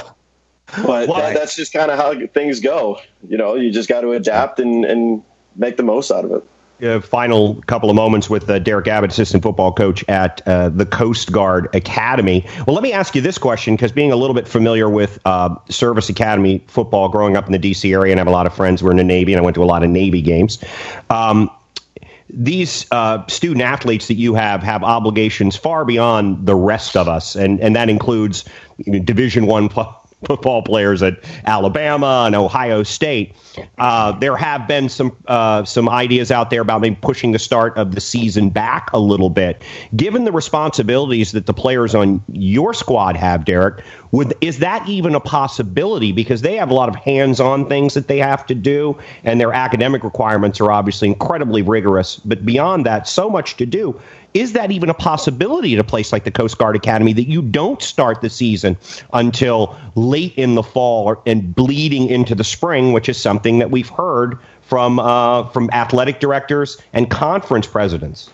[0.85, 3.01] But that, that's just kind of how things go.
[3.27, 5.25] You know, you just got to adapt and, and
[5.57, 6.45] make the most out of it
[6.83, 10.87] uh, final couple of moments with uh, Derek Abbott, assistant football coach at uh, the
[10.87, 12.45] Coast Guard Academy.
[12.67, 15.57] Well, let me ask you this question because being a little bit familiar with uh,
[15.69, 17.93] Service Academy football growing up in the D.C.
[17.93, 19.45] area, and I have a lot of friends who are in the Navy, and I
[19.45, 20.63] went to a lot of Navy games.
[21.11, 21.51] Um,
[22.31, 27.35] these uh, student athletes that you have have obligations far beyond the rest of us,
[27.35, 28.45] and, and that includes
[28.79, 29.69] you know, Division One
[30.25, 33.35] football players at Alabama and Ohio State.
[33.79, 37.77] Uh, there have been some uh, some ideas out there about maybe pushing the start
[37.77, 39.63] of the season back a little bit.
[39.95, 45.15] Given the responsibilities that the players on your squad have, Derek, would is that even
[45.15, 46.13] a possibility?
[46.13, 49.53] Because they have a lot of hands-on things that they have to do, and their
[49.53, 52.17] academic requirements are obviously incredibly rigorous.
[52.17, 54.01] But beyond that, so much to do.
[54.35, 57.41] Is that even a possibility at a place like the Coast Guard Academy that you
[57.41, 58.77] don't start the season
[59.13, 63.89] until late in the fall and bleeding into the spring, which is something that we've
[63.89, 68.31] heard from uh, from athletic directors and conference presidents?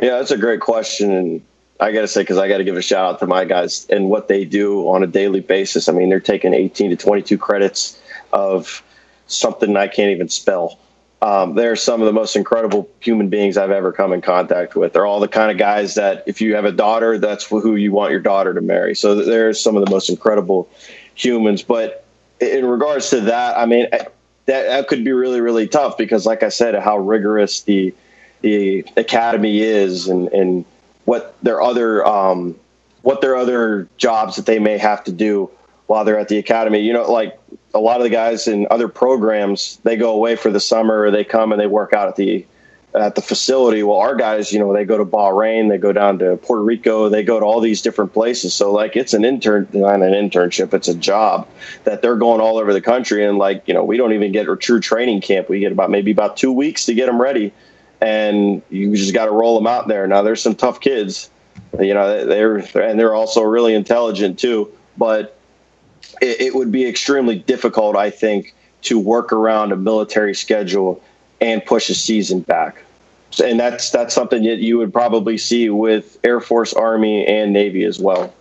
[0.00, 1.42] Yeah, that's a great question, and
[1.80, 3.86] I got to say because I got to give a shout out to my guys
[3.90, 5.88] and what they do on a daily basis.
[5.88, 8.00] I mean, they're taking 18 to 22 credits
[8.32, 8.82] of
[9.26, 10.78] something I can't even spell
[11.22, 14.94] um, they're some of the most incredible human beings I've ever come in contact with.
[14.94, 17.92] They're all the kind of guys that if you have a daughter, that's who you
[17.92, 18.94] want your daughter to marry.
[18.94, 20.68] So they're some of the most incredible
[21.14, 21.62] humans.
[21.62, 22.06] But
[22.40, 24.14] in regards to that, I mean, that,
[24.46, 27.94] that could be really, really tough because, like I said, how rigorous the
[28.42, 30.64] the academy is and, and
[31.04, 32.58] what their other um,
[33.02, 35.50] what their other jobs that they may have to do
[35.86, 36.80] while they're at the academy.
[36.80, 37.38] You know, like
[37.74, 41.10] a lot of the guys in other programs, they go away for the summer or
[41.10, 42.46] they come and they work out at the
[42.94, 43.82] at the facility.
[43.82, 47.08] Well, our guys, you know, they go to Bahrain, they go down to Puerto Rico,
[47.08, 48.52] they go to all these different places.
[48.52, 51.48] So like it's an intern, not an internship, it's a job
[51.84, 53.24] that they're going all over the country.
[53.24, 55.48] And like, you know, we don't even get a true training camp.
[55.48, 57.52] We get about maybe about two weeks to get them ready.
[58.00, 60.06] And you just got to roll them out there.
[60.06, 61.30] Now there's some tough kids,
[61.78, 64.72] you know, they're, and they're also really intelligent too.
[64.96, 65.38] But
[66.20, 71.02] it, it would be extremely difficult, I think, to work around a military schedule
[71.40, 72.82] and push a season back.
[73.42, 77.84] And that's that's something that you would probably see with Air Force, Army, and Navy
[77.84, 78.32] as well.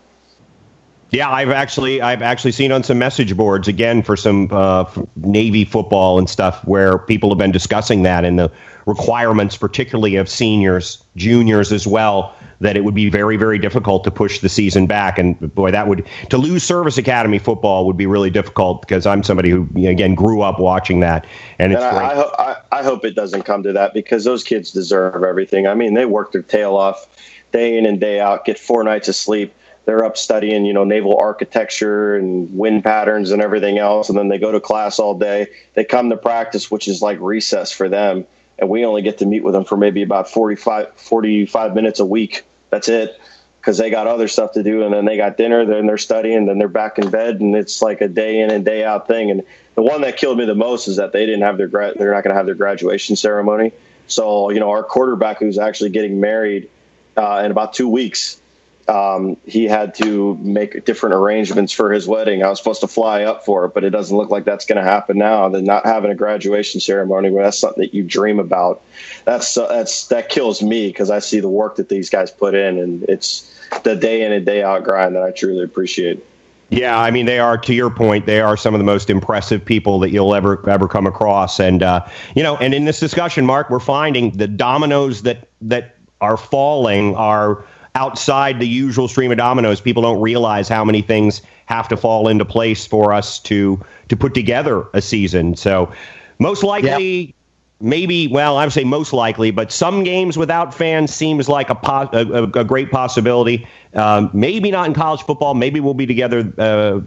[1.12, 5.65] Yeah, I've actually I've actually seen on some message boards again for some uh, Navy
[5.65, 8.52] football and stuff where people have been discussing that and the
[8.89, 14.12] requirements, particularly of seniors, juniors as well, that it would be very very difficult to
[14.12, 15.17] push the season back.
[15.17, 19.23] And boy, that would to lose service academy football would be really difficult because I'm
[19.23, 21.25] somebody who again grew up watching that,
[21.60, 21.82] and it's.
[21.82, 24.71] And I, I, ho- I, I hope it doesn't come to that because those kids
[24.71, 25.67] deserve everything.
[25.67, 27.08] I mean, they work their tail off
[27.52, 29.54] day in and day out, get four nights of sleep
[29.89, 34.08] they're up studying, you know, naval architecture and wind patterns and everything else.
[34.08, 35.47] And then they go to class all day.
[35.73, 38.28] They come to practice, which is like recess for them.
[38.60, 42.06] And we only get to meet with them for maybe about 45, 45 minutes a
[42.06, 42.45] week.
[42.69, 43.19] That's it.
[43.60, 44.84] Because they got other stuff to do.
[44.84, 47.41] And then they got dinner, then they're studying, then they're back in bed.
[47.41, 49.32] And it's like a day in and day out thing.
[49.32, 49.43] And
[49.76, 52.13] the one that killed me the most is that they didn't have their, gra- they're
[52.13, 53.72] not going to have their graduation ceremony.
[54.08, 56.69] So, you know, our quarterback who's actually getting married
[57.17, 58.41] uh, in about two weeks
[58.89, 62.43] um, he had to make different arrangements for his wedding.
[62.43, 64.84] I was supposed to fly up for it, but it doesn't look like that's going
[64.84, 65.47] to happen now.
[65.47, 68.82] Then not having a graduation ceremony, well, that's something that you dream about.
[69.25, 72.56] That's uh, that's that kills me because I see the work that these guys put
[72.56, 76.25] in, and it's the day in and day out grind that I truly appreciate.
[76.71, 77.58] Yeah, I mean they are.
[77.58, 80.88] To your point, they are some of the most impressive people that you'll ever ever
[80.88, 81.60] come across.
[81.60, 85.95] And uh, you know, and in this discussion, Mark, we're finding the dominoes that that
[86.21, 87.63] are falling are
[87.95, 92.28] outside the usual stream of dominoes, people don't realize how many things have to fall
[92.28, 95.56] into place for us to to put together a season.
[95.56, 95.91] So
[96.39, 97.19] most likely.
[97.19, 97.36] Yep.
[97.82, 101.75] Maybe, well, I would say most likely, but some games without fans seems like a,
[101.75, 103.65] po- a, a, great possibility.
[103.93, 105.54] Um, maybe not in college football.
[105.54, 106.99] Maybe we'll be together, uh,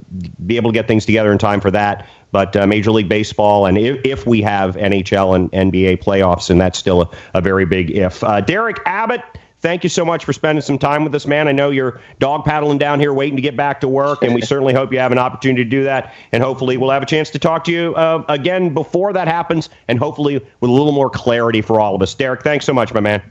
[0.47, 2.09] be able to get things together in time for that.
[2.31, 6.59] But uh, Major League Baseball, and if, if, we have NHL and NBA playoffs, and
[6.59, 8.25] that's still a, a very big if.
[8.25, 9.21] Uh, Derek Abbott
[9.63, 11.49] thank you so much for spending some time with us, man.
[11.49, 14.43] I know you're dog paddling down here waiting to get back to work, and we
[14.43, 16.13] certainly hope you have an opportunity to do that.
[16.33, 19.71] And hopefully, we'll have a chance to talk to you uh, again before that happens,
[19.89, 22.15] and hopefully with a little more clarity for all of us.
[22.15, 23.23] Derek, thanks so much, my man.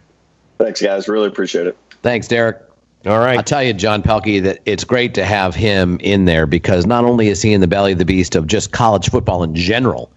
[0.57, 1.07] Thanks, guys.
[1.07, 1.77] Really appreciate it.
[2.01, 2.57] Thanks, Derek.
[3.05, 3.37] All right.
[3.37, 7.03] I'll tell you, John Pelkey, that it's great to have him in there because not
[7.03, 10.11] only is he in the belly of the beast of just college football in general,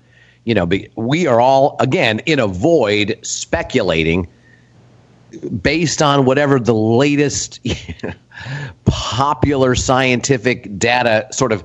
[0.45, 4.29] you know, we are all, again, in a void speculating
[5.63, 7.61] based on whatever the latest
[8.85, 11.65] popular scientific data sort of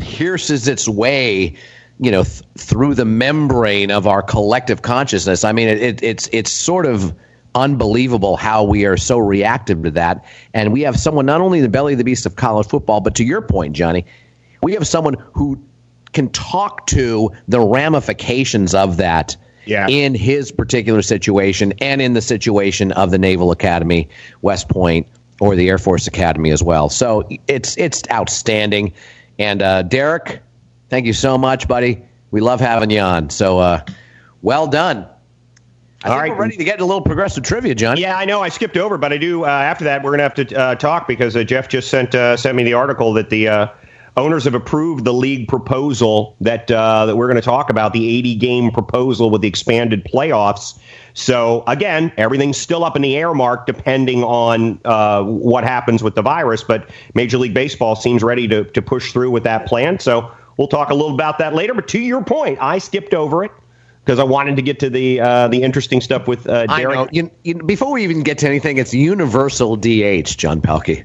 [0.00, 1.54] pierces its way
[2.00, 5.44] you know th- through the membrane of our collective consciousness.
[5.44, 7.14] I mean it, it, it's it's sort of
[7.54, 10.24] unbelievable how we are so reactive to that.
[10.54, 13.14] And we have someone not only the belly of the beast of college football but
[13.16, 14.04] to your point johnny
[14.62, 15.60] we have someone who
[16.12, 19.36] can talk to the ramifications of that
[19.68, 19.86] yeah.
[19.88, 24.08] in his particular situation and in the situation of the Naval Academy,
[24.42, 25.08] West Point,
[25.40, 26.88] or the Air Force Academy as well.
[26.88, 28.92] So it's it's outstanding.
[29.38, 30.42] And uh, Derek,
[30.88, 32.02] thank you so much, buddy.
[32.30, 33.30] We love having you on.
[33.30, 33.84] So uh,
[34.42, 35.08] well done.
[36.04, 36.30] I All right.
[36.30, 37.96] we're ready to get a little progressive trivia, John.
[37.96, 39.44] Yeah, I know I skipped over, but I do.
[39.44, 42.14] Uh, after that, we're going to have to uh, talk because uh, Jeff just sent
[42.14, 43.48] uh, sent me the article that the
[44.16, 48.08] owners have approved the league proposal that uh, that we're going to talk about, the
[48.18, 50.78] 80 game proposal with the expanded playoffs.
[51.14, 56.14] So again, everything's still up in the air, Mark, depending on uh, what happens with
[56.14, 56.62] the virus.
[56.62, 59.98] But Major League Baseball seems ready to to push through with that plan.
[59.98, 61.74] So we'll talk a little about that later.
[61.74, 63.52] But to your point, I skipped over it
[64.04, 67.10] because I wanted to get to the uh, the interesting stuff with uh, Derek.
[67.12, 71.04] You, you, before we even get to anything, it's universal DH, John Pelkey.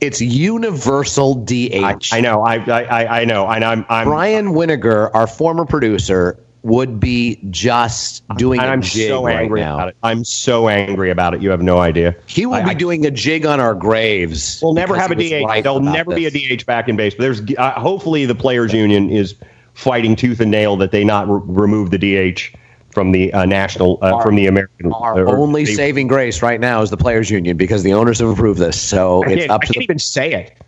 [0.00, 1.74] It's universal DH.
[1.74, 2.42] I, I know.
[2.42, 3.44] I, I I know.
[3.44, 9.08] I, I'm, I'm Brian Winiger, our former producer, would be just doing I'm a jig
[9.08, 9.74] so angry right now.
[9.74, 9.96] About it.
[10.02, 11.42] I'm so angry about it.
[11.42, 12.14] You have no idea.
[12.26, 14.60] He will I, be I, doing a jig on our graves.
[14.62, 15.44] We'll never have a DH.
[15.44, 16.32] Right There'll never this.
[16.32, 17.14] be a DH back in base.
[17.14, 19.36] But there's uh, hopefully the players union is
[19.74, 22.56] fighting tooth and nail that they not re- remove the DH
[22.92, 24.92] from the uh, national uh, our, from the American.
[24.92, 28.18] Our uh, only they, saving grace right now is the players' union because the owners
[28.20, 28.80] have approved this.
[28.80, 30.62] So I it's up to I can't the, even say it.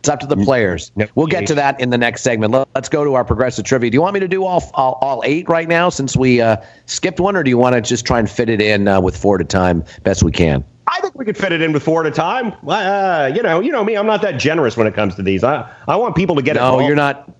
[0.00, 0.92] It's up to the players.
[0.94, 2.52] No, we'll get to that in the next segment.
[2.74, 3.90] Let's go to our progressive trivia.
[3.90, 6.56] Do you want me to do all all, all eight right now since we uh,
[6.86, 9.16] skipped one, or do you want to just try and fit it in uh, with
[9.16, 10.64] four at a time best we can?
[10.86, 12.54] I think we could fit it in with four at a time.
[12.66, 13.96] Uh, you know, you know me.
[13.96, 15.42] I'm not that generous when it comes to these.
[15.42, 16.82] I I want people to get no, it.
[16.82, 17.30] No, you're not.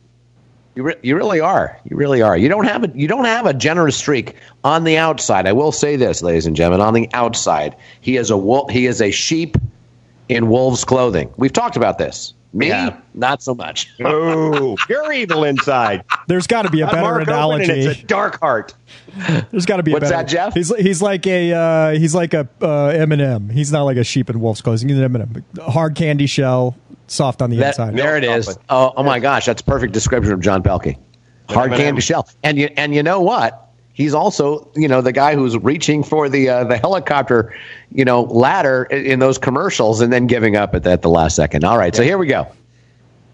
[0.74, 1.76] You, re- you really are.
[1.84, 2.36] You really are.
[2.36, 5.46] You don't have a you don't have a generous streak on the outside.
[5.46, 6.86] I will say this, ladies and gentlemen.
[6.86, 8.70] On the outside, he is a wolf.
[8.70, 9.56] He is a sheep
[10.28, 11.32] in wolves' clothing.
[11.36, 12.34] We've talked about this.
[12.54, 12.98] Me, yeah.
[13.12, 13.90] not so much.
[14.04, 16.02] oh, you're evil inside.
[16.28, 17.72] There's got to be a better Mark analogy.
[17.72, 18.74] It's a dark heart.
[19.50, 19.92] There's got to be.
[19.92, 20.22] What's a better.
[20.22, 20.54] that, Jeff?
[20.54, 23.50] He's he's like a uh, he's like a uh, M&M.
[23.50, 24.88] He's not like a sheep in wolf's clothing.
[24.88, 25.44] He's an M&M.
[25.60, 26.74] Hard candy shell,
[27.08, 27.96] soft on the That- inside.
[27.96, 28.46] there it is.
[28.46, 28.64] chocolate.
[28.68, 30.96] Oh, oh my gosh, that's perfect description of John Pelkey.
[31.48, 31.80] Hard M&M.
[31.80, 32.28] candy shell.
[32.42, 33.64] And you and you know what?
[33.94, 37.52] He's also, you know, the guy who's reaching for the uh, the helicopter,
[37.90, 41.34] you know, ladder in, in those commercials and then giving up at, at the last
[41.36, 41.64] second.
[41.64, 42.46] All right, so here we go.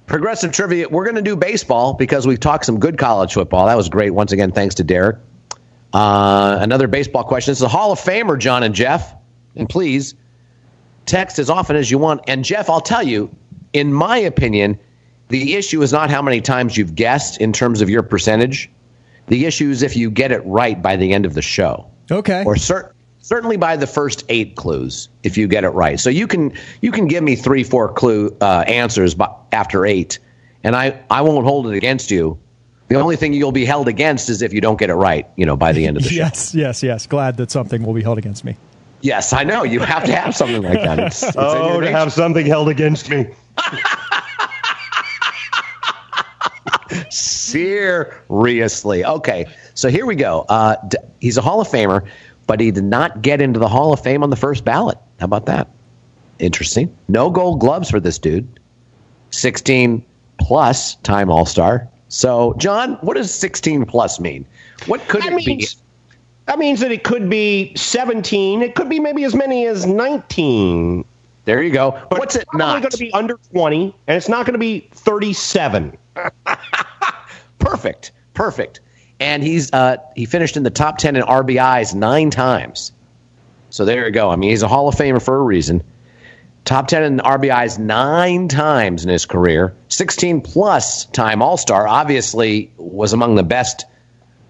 [0.07, 0.89] Progressive trivia.
[0.89, 3.67] We're going to do baseball because we've talked some good college football.
[3.67, 4.11] That was great.
[4.11, 5.17] Once again, thanks to Derek.
[5.93, 7.53] Uh, another baseball question.
[7.53, 9.15] It's the Hall of Famer, John and Jeff.
[9.57, 10.15] And please
[11.07, 12.21] text as often as you want.
[12.27, 13.35] And Jeff, I'll tell you,
[13.75, 14.79] in my opinion,
[15.29, 18.71] the issue is not how many times you've guessed in terms of your percentage.
[19.27, 22.45] The issue is if you get it right by the end of the show, Okay.
[22.45, 25.99] or cer- certainly by the first eight clues, if you get it right.
[26.01, 30.19] So you can you can give me three, four clue uh, answers by, after eight,
[30.63, 32.39] and I I won't hold it against you.
[32.89, 35.47] The only thing you'll be held against is if you don't get it right, you
[35.47, 36.17] know, by the end of the show.
[36.17, 37.07] yes, yes, yes.
[37.07, 38.57] Glad that something will be held against me.
[39.05, 39.65] Yes, I know.
[39.65, 40.99] You have to have something like that.
[40.99, 43.27] It's, it's in Oh, to have something held against me.
[47.11, 49.05] Seriously.
[49.05, 50.45] Okay, so here we go.
[50.49, 52.07] Uh, d- he's a Hall of Famer,
[52.47, 54.99] but he did not get into the Hall of Fame on the first ballot.
[55.21, 55.69] How about that?
[56.39, 56.95] Interesting.
[57.09, 58.47] No gold gloves for this dude.
[59.31, 60.05] 16
[60.39, 61.89] plus time All Star.
[62.09, 64.47] So, John, what does 16 plus mean?
[64.87, 65.57] What could That it be?
[65.57, 65.77] means,
[66.47, 68.63] that means that it could be 17.
[68.63, 71.05] It could be maybe as many as 19.
[71.47, 71.91] There you go.
[72.11, 72.83] But What's it it's probably not?
[72.83, 75.97] going to be under 20, and it's not going to be 37.
[77.59, 78.13] Perfect.
[78.35, 78.81] Perfect.
[79.21, 82.93] And he's uh, he finished in the top 10 in RBIs nine times.
[83.71, 84.31] So there you go.
[84.31, 85.83] I mean, he's a Hall of Famer for a reason.
[86.65, 89.75] Top 10 in RBIs nine times in his career.
[89.89, 91.87] 16 plus time All Star.
[91.87, 93.85] Obviously, was among the best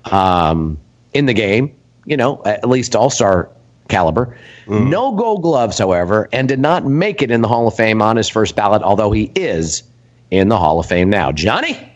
[0.04, 0.78] um,
[1.12, 1.74] in the game,
[2.04, 3.50] you know, at least All Star
[3.88, 4.36] caliber.
[4.66, 8.16] No gold gloves, however, and did not make it in the Hall of Fame on
[8.16, 9.82] his first ballot, although he is
[10.30, 11.32] in the Hall of Fame now.
[11.32, 11.90] Johnny?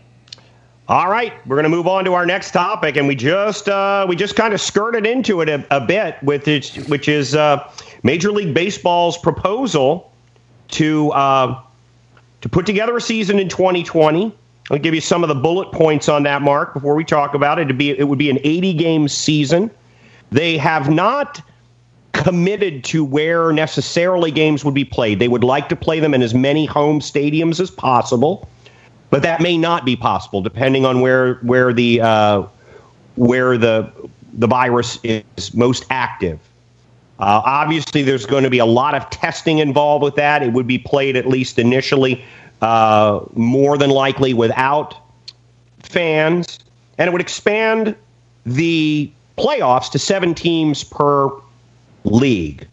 [0.87, 4.07] All right, we're going to move on to our next topic, and we just uh,
[4.09, 7.71] we just kind of skirted into it a, a bit with it, which is uh,
[8.01, 10.11] Major League Baseball's proposal
[10.69, 11.61] to uh,
[12.41, 14.35] to put together a season in 2020.
[14.71, 17.59] I'll give you some of the bullet points on that, Mark, before we talk about
[17.59, 17.63] it.
[17.63, 19.69] It'd be it would be an 80 game season.
[20.31, 21.41] They have not
[22.13, 25.19] committed to where necessarily games would be played.
[25.19, 28.47] They would like to play them in as many home stadiums as possible
[29.09, 32.43] but that may not be possible depending on where where the uh,
[33.15, 33.91] where the
[34.33, 36.39] the virus is most active.
[37.19, 40.41] Uh, obviously, there's going to be a lot of testing involved with that.
[40.41, 42.23] It would be played at least initially,
[42.61, 44.95] uh, more than likely without
[45.79, 46.59] fans,
[46.97, 47.95] and it would expand
[48.45, 51.29] the playoffs to seven teams per
[52.03, 52.67] league.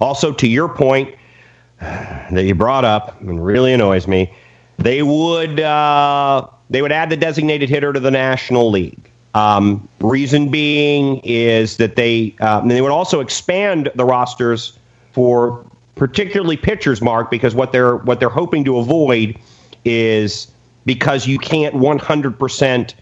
[0.00, 1.14] Also, to your point
[1.80, 4.32] that you brought up, and really annoys me,
[4.78, 9.10] they would uh, they would add the designated hitter to the National League.
[9.34, 14.78] Um, reason being is that they um, they would also expand the rosters
[15.12, 19.38] for particularly pitchers, Mark, because what they're what they're hoping to avoid
[19.84, 20.50] is
[20.86, 22.94] because you can't 100%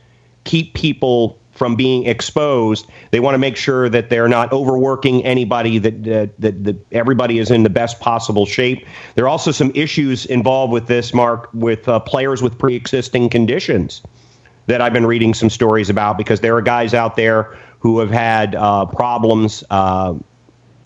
[0.44, 2.86] keep people from being exposed.
[3.10, 7.50] They want to make sure that they're not overworking anybody, that, that, that, everybody is
[7.50, 8.86] in the best possible shape.
[9.14, 13.30] There are also some issues involved with this, Mark, with uh, players with pre existing
[13.30, 14.02] conditions
[14.66, 18.10] that I've been reading some stories about because there are guys out there who have
[18.10, 19.62] had uh, problems.
[19.70, 20.14] Uh,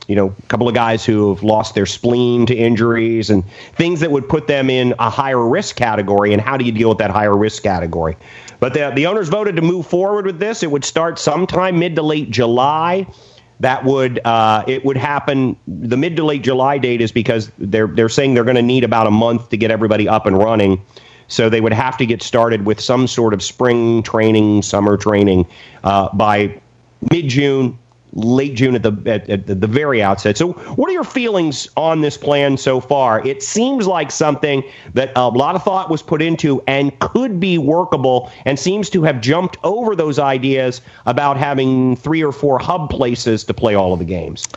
[0.09, 4.01] you know, a couple of guys who have lost their spleen to injuries and things
[4.01, 6.33] that would put them in a higher risk category.
[6.33, 8.17] And how do you deal with that higher risk category?
[8.61, 10.63] But the, the owners voted to move forward with this.
[10.63, 13.07] It would start sometime mid to late July.
[13.61, 15.57] That would uh, it would happen.
[15.67, 18.85] The mid to late July date is because they're they're saying they're going to need
[18.85, 20.85] about a month to get everybody up and running.
[21.29, 25.47] So they would have to get started with some sort of spring training, summer training
[25.85, 26.61] uh, by
[27.11, 27.79] mid June,
[28.19, 30.37] late June at the at, at the very outset.
[30.37, 33.25] So, what are your feelings on this plan so far?
[33.27, 34.63] It seems like something
[34.95, 39.03] that a lot of thought was put into and could be workable, and seems to
[39.03, 43.93] have jumped over those ideas about having three or four hub places to play all
[43.93, 44.49] of the games.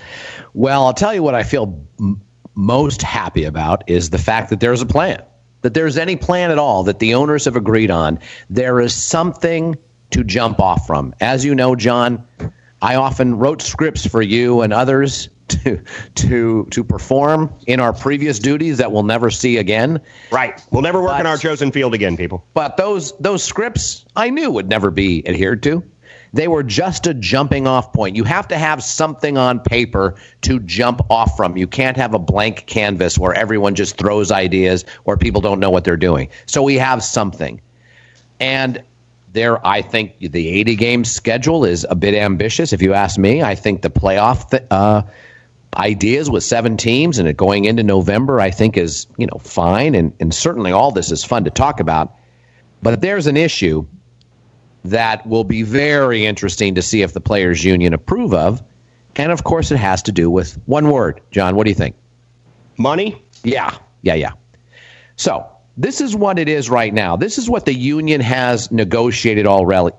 [0.53, 2.21] Well, I'll tell you what I feel m-
[2.55, 5.23] most happy about is the fact that there's a plan,
[5.61, 8.19] that there's any plan at all that the owners have agreed on.
[8.49, 9.77] There is something
[10.11, 11.13] to jump off from.
[11.21, 12.27] As you know, John,
[12.81, 15.83] I often wrote scripts for you and others to
[16.15, 20.01] to to perform in our previous duties that we'll never see again.
[20.31, 20.63] Right.
[20.71, 22.43] We'll never work in our chosen field again, people.
[22.53, 25.83] But those those scripts I knew would never be adhered to.
[26.33, 28.15] They were just a jumping off point.
[28.15, 31.57] You have to have something on paper to jump off from.
[31.57, 35.69] You can't have a blank canvas where everyone just throws ideas or people don't know
[35.69, 36.29] what they're doing.
[36.45, 37.61] So we have something.
[38.39, 38.81] And
[39.33, 42.73] there, I think the 80 game schedule is a bit ambitious.
[42.73, 45.03] If you ask me, I think the playoff th- uh,
[45.77, 49.95] ideas with seven teams and it going into November, I think is you know fine,
[49.95, 52.15] and, and certainly all this is fun to talk about.
[52.83, 53.87] But there's an issue
[54.83, 58.61] that will be very interesting to see if the players' union approve of,
[59.15, 61.21] and of course, it has to do with one word.
[61.31, 61.95] John, what do you think?
[62.77, 63.21] Money.
[63.43, 64.33] Yeah, yeah, yeah.
[65.15, 67.15] So this is what it is right now.
[67.15, 69.95] This is what the union has negotiated already.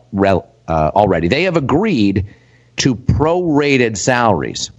[0.69, 2.27] Uh, already, they have agreed
[2.77, 4.71] to prorated salaries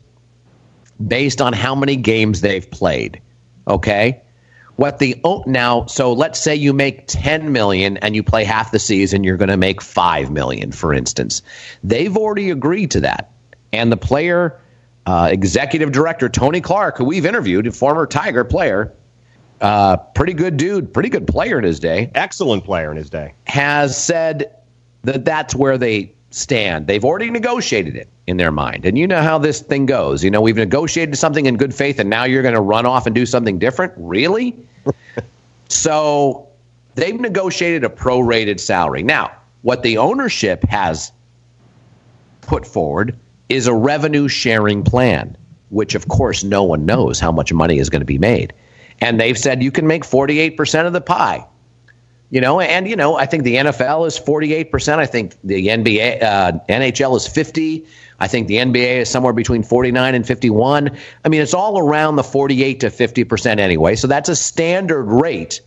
[1.06, 3.22] based on how many games they've played.
[3.68, 4.22] Okay,
[4.76, 5.86] what the oh, now?
[5.88, 9.50] So let's say you make ten million and you play half the season, you're going
[9.50, 11.42] to make five million, for instance.
[11.84, 13.32] They've already agreed to that,
[13.72, 14.60] and the player.
[15.06, 18.94] Uh, executive director Tony Clark, who we've interviewed, a former Tiger player,
[19.64, 22.12] uh, pretty good dude, pretty good player in his day.
[22.16, 23.34] Excellent player in his day.
[23.48, 24.54] Has said
[25.04, 26.88] that that's where they stand.
[26.88, 28.86] They've already negotiated it in their mind.
[28.86, 30.22] And you know how this thing goes.
[30.22, 33.06] You know, we've negotiated something in good faith and now you're going to run off
[33.06, 33.94] and do something different?
[33.96, 34.58] Really?
[35.70, 36.50] so
[36.96, 39.02] they've negotiated a prorated salary.
[39.02, 41.14] Now, what the ownership has
[42.42, 45.38] put forward is a revenue sharing plan,
[45.70, 48.54] which of course no one knows how much money is going to be made
[49.02, 51.46] and they've said you can make 48% of the pie.
[52.30, 54.98] You know, and you know, I think the NFL is 48%.
[54.98, 57.86] I think the NBA, uh, NHL is 50.
[58.20, 60.98] I think the NBA is somewhere between 49 and 51.
[61.24, 63.96] I mean, it's all around the 48 to 50% anyway.
[63.96, 65.62] So that's a standard rate.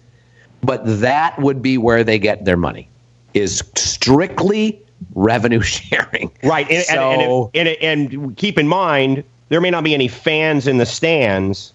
[0.61, 2.89] But that would be where they get their money
[3.33, 4.83] is strictly
[5.15, 6.33] revenue sharing.
[6.43, 6.69] Right.
[6.69, 10.67] And, so, and, and, and, and keep in mind, there may not be any fans
[10.67, 11.73] in the stands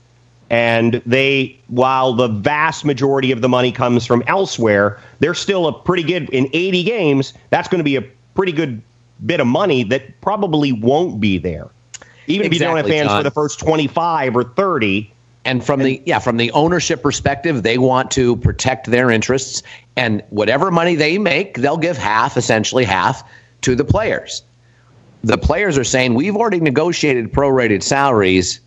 [0.51, 5.71] and they, while the vast majority of the money comes from elsewhere, they're still a
[5.71, 7.33] pretty good in 80 games.
[7.51, 8.01] That's going to be a
[8.35, 8.81] pretty good
[9.25, 11.69] bit of money that probably won't be there,
[12.27, 13.19] even exactly, if you don't have fans John.
[13.19, 15.11] for the first 25 or 30.
[15.45, 19.63] And from the yeah, from the ownership perspective, they want to protect their interests,
[19.95, 23.27] and whatever money they make, they'll give half, essentially half,
[23.61, 24.43] to the players.
[25.23, 28.59] The players are saying we've already negotiated prorated salaries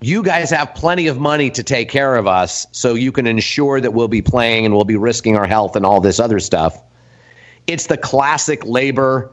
[0.00, 3.80] you guys have plenty of money to take care of us so you can ensure
[3.80, 6.82] that we'll be playing and we'll be risking our health and all this other stuff.
[7.66, 9.32] It's the classic labor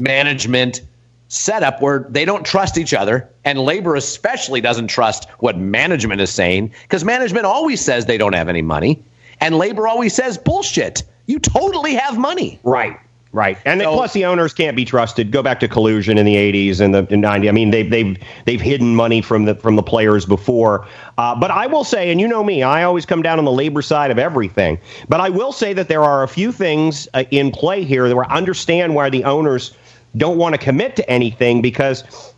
[0.00, 0.82] management
[1.28, 6.30] setup where they don't trust each other and labor especially doesn't trust what management is
[6.30, 9.02] saying because management always says they don't have any money
[9.40, 11.04] and labor always says bullshit.
[11.26, 12.60] You totally have money.
[12.64, 12.98] Right.
[13.34, 15.30] Right, and so, plus the owners can't be trusted.
[15.30, 17.48] Go back to collusion in the '80s and the, 90s.
[17.48, 20.86] I mean, they've they've they've hidden money from the from the players before.
[21.16, 23.52] Uh, but I will say, and you know me, I always come down on the
[23.52, 24.78] labor side of everything.
[25.08, 28.14] But I will say that there are a few things uh, in play here that
[28.14, 29.72] I understand why the owners
[30.18, 32.31] don't want to commit to anything because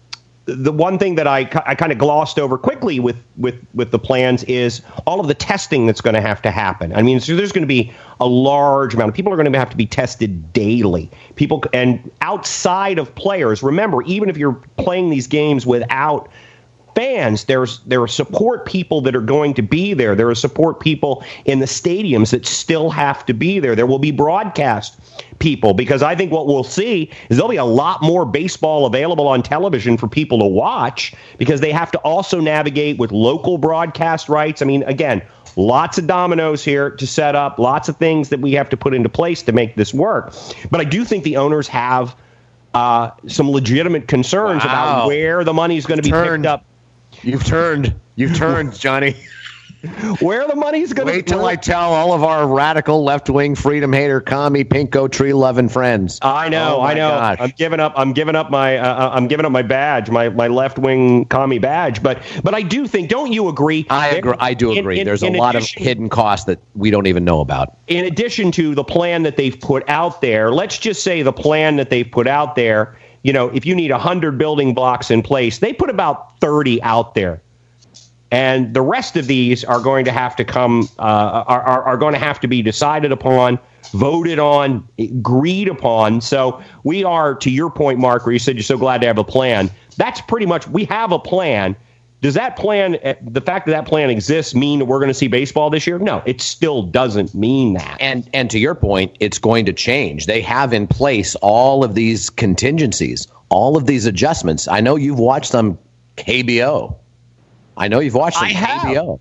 [0.46, 3.98] the one thing that I, I kind of glossed over quickly with, with, with the
[3.98, 6.92] plans is all of the testing that's going to have to happen.
[6.94, 9.58] I mean, so there's going to be a large amount of people are going to
[9.58, 11.10] have to be tested daily.
[11.36, 16.28] People and outside of players, remember, even if you're playing these games without
[16.94, 17.44] fans.
[17.44, 20.14] There's there are support people that are going to be there.
[20.14, 23.74] There are support people in the stadiums that still have to be there.
[23.74, 25.00] There will be broadcast
[25.38, 29.28] people because I think what we'll see is there'll be a lot more baseball available
[29.28, 34.28] on television for people to watch because they have to also navigate with local broadcast
[34.28, 34.62] rights.
[34.62, 35.22] I mean, again,
[35.56, 38.94] lots of dominoes here to set up, lots of things that we have to put
[38.94, 40.34] into place to make this work.
[40.70, 42.16] But I do think the owners have
[42.74, 44.70] uh, some legitimate concerns wow.
[44.70, 46.64] about where the money is going to be picked up
[47.24, 47.94] You've turned.
[48.16, 49.16] You've turned, Johnny.
[50.20, 53.54] Where the money's going to wait till I tell all of our radical left wing
[53.54, 56.18] freedom hater commie pinko tree loving friends.
[56.22, 57.10] I know, oh I know.
[57.10, 57.38] Gosh.
[57.40, 57.92] I'm giving up.
[57.96, 58.78] I'm giving up my.
[58.78, 62.02] Uh, uh I'm giving up my badge, my my left wing commie badge.
[62.02, 63.10] But but I do think.
[63.10, 63.86] Don't you agree?
[63.90, 64.34] I agree.
[64.38, 64.96] I do agree.
[64.96, 67.76] In, in, There's a lot addition, of hidden costs that we don't even know about.
[67.86, 71.76] In addition to the plan that they've put out there, let's just say the plan
[71.76, 75.58] that they've put out there you know, if you need 100 building blocks in place,
[75.58, 77.42] they put about 30 out there.
[78.34, 81.96] And the rest of these are going to have to come, uh, are, are, are
[81.96, 83.60] going to have to be decided upon,
[83.92, 86.20] voted on, agreed upon.
[86.20, 89.18] So we are, to your point, Mark, where you said you're so glad to have
[89.18, 89.70] a plan.
[89.96, 91.76] That's pretty much, we have a plan
[92.24, 95.14] Does that plan, eh, the fact that that plan exists, mean that we're going to
[95.14, 95.98] see baseball this year?
[95.98, 97.98] No, it still doesn't mean that.
[98.00, 100.24] And and to your point, it's going to change.
[100.24, 104.66] They have in place all of these contingencies, all of these adjustments.
[104.68, 105.78] I know you've watched them
[106.16, 106.96] KBO.
[107.76, 108.82] I know you've watched them I have.
[108.82, 109.20] KBO.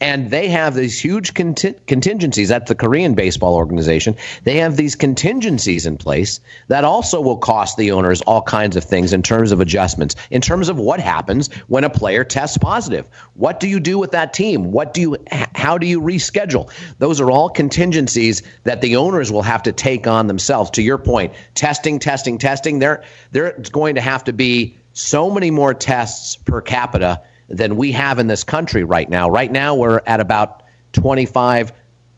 [0.00, 4.16] And they have these huge conti- contingencies at the Korean baseball organization.
[4.44, 8.84] They have these contingencies in place that also will cost the owners all kinds of
[8.84, 13.08] things in terms of adjustments, in terms of what happens when a player tests positive.
[13.34, 14.72] What do you do with that team?
[14.72, 15.16] What do you
[15.54, 16.70] how do you reschedule?
[16.98, 20.70] Those are all contingencies that the owners will have to take on themselves.
[20.72, 25.50] To your point, testing, testing, testing, there there's going to have to be so many
[25.50, 29.28] more tests per capita than we have in this country right now.
[29.28, 31.72] Right now, we're at about 25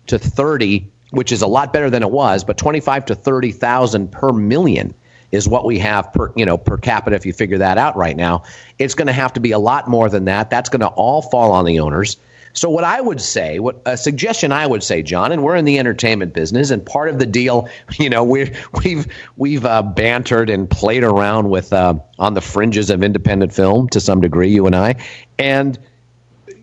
[0.07, 4.33] to 30, which is a lot better than it was, but 25 to 30,000 per
[4.33, 4.95] million
[5.33, 8.17] is what we have per you know per capita if you figure that out right
[8.17, 8.45] now.
[8.79, 10.51] It's going to have to be a lot more than that.
[10.51, 12.19] That's going to all fall on the owners
[12.53, 15.65] so what I would say, what a suggestion I would say, John, and we're in
[15.65, 18.53] the entertainment business, and part of the deal, you know, we
[18.85, 23.89] we've we've uh, bantered and played around with uh, on the fringes of independent film
[23.91, 24.97] to some degree, you and I,
[25.39, 25.79] and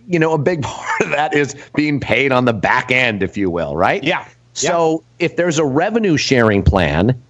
[0.06, 3.36] you know, a big part of that is being paid on the back end, if
[3.36, 4.02] you will, right?
[4.02, 4.26] Yeah.
[4.52, 7.20] So if there's a revenue sharing plan,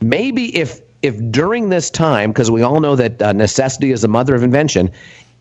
[0.00, 4.08] maybe if if during this time, because we all know that uh, necessity is the
[4.08, 4.90] mother of invention,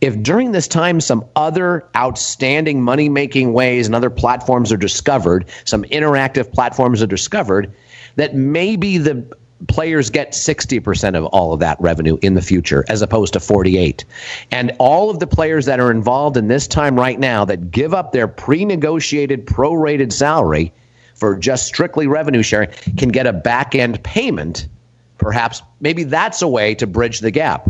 [0.02, 5.46] if during this time some other outstanding money making ways and other platforms are discovered,
[5.66, 7.74] some interactive platforms are discovered,
[8.16, 9.26] that maybe the
[9.68, 14.06] players get 60% of all of that revenue in the future as opposed to 48
[14.52, 17.92] and all of the players that are involved in this time right now that give
[17.92, 20.72] up their pre-negotiated prorated salary
[21.16, 24.68] for just strictly revenue sharing can get a back end payment.
[25.18, 27.68] Perhaps maybe that's a way to bridge the gap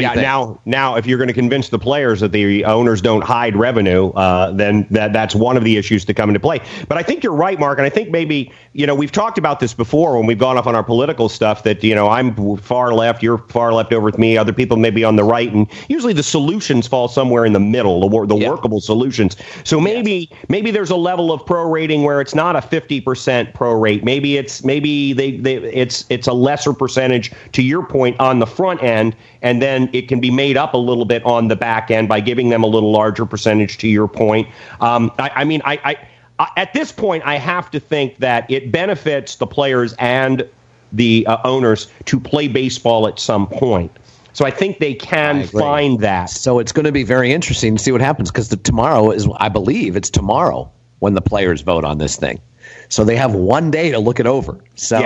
[0.00, 3.54] yeah, now, now, if you're going to convince the players that the owners don't hide
[3.56, 6.60] revenue, uh, then that that's one of the issues to come into play.
[6.88, 9.60] But I think you're right, Mark, and I think maybe you know we've talked about
[9.60, 11.64] this before when we've gone off on our political stuff.
[11.64, 14.36] That you know I'm far left, you're far left over with me.
[14.38, 17.60] Other people may be on the right, and usually the solutions fall somewhere in the
[17.60, 18.48] middle, the, wor- the Yeah.
[18.50, 19.36] workable solutions.
[19.64, 24.02] So maybe maybe there's a level of prorating where it's not a 50% prorate.
[24.04, 28.46] Maybe it's maybe they, they it's it's a lesser percentage to your point on the
[28.46, 31.90] front end, and then it can be made up a little bit on the back
[31.90, 34.48] end by giving them a little larger percentage to your point.
[34.80, 35.96] Um, I, I mean, I, I,
[36.38, 40.48] I at this point I have to think that it benefits the players and
[40.92, 43.90] the uh, owners to play baseball at some point.
[44.34, 46.30] So I think they can find that.
[46.30, 49.50] So it's going to be very interesting to see what happens because tomorrow is, I
[49.50, 50.70] believe, it's tomorrow
[51.00, 52.40] when the players vote on this thing.
[52.88, 54.58] So they have one day to look it over.
[54.74, 55.00] So,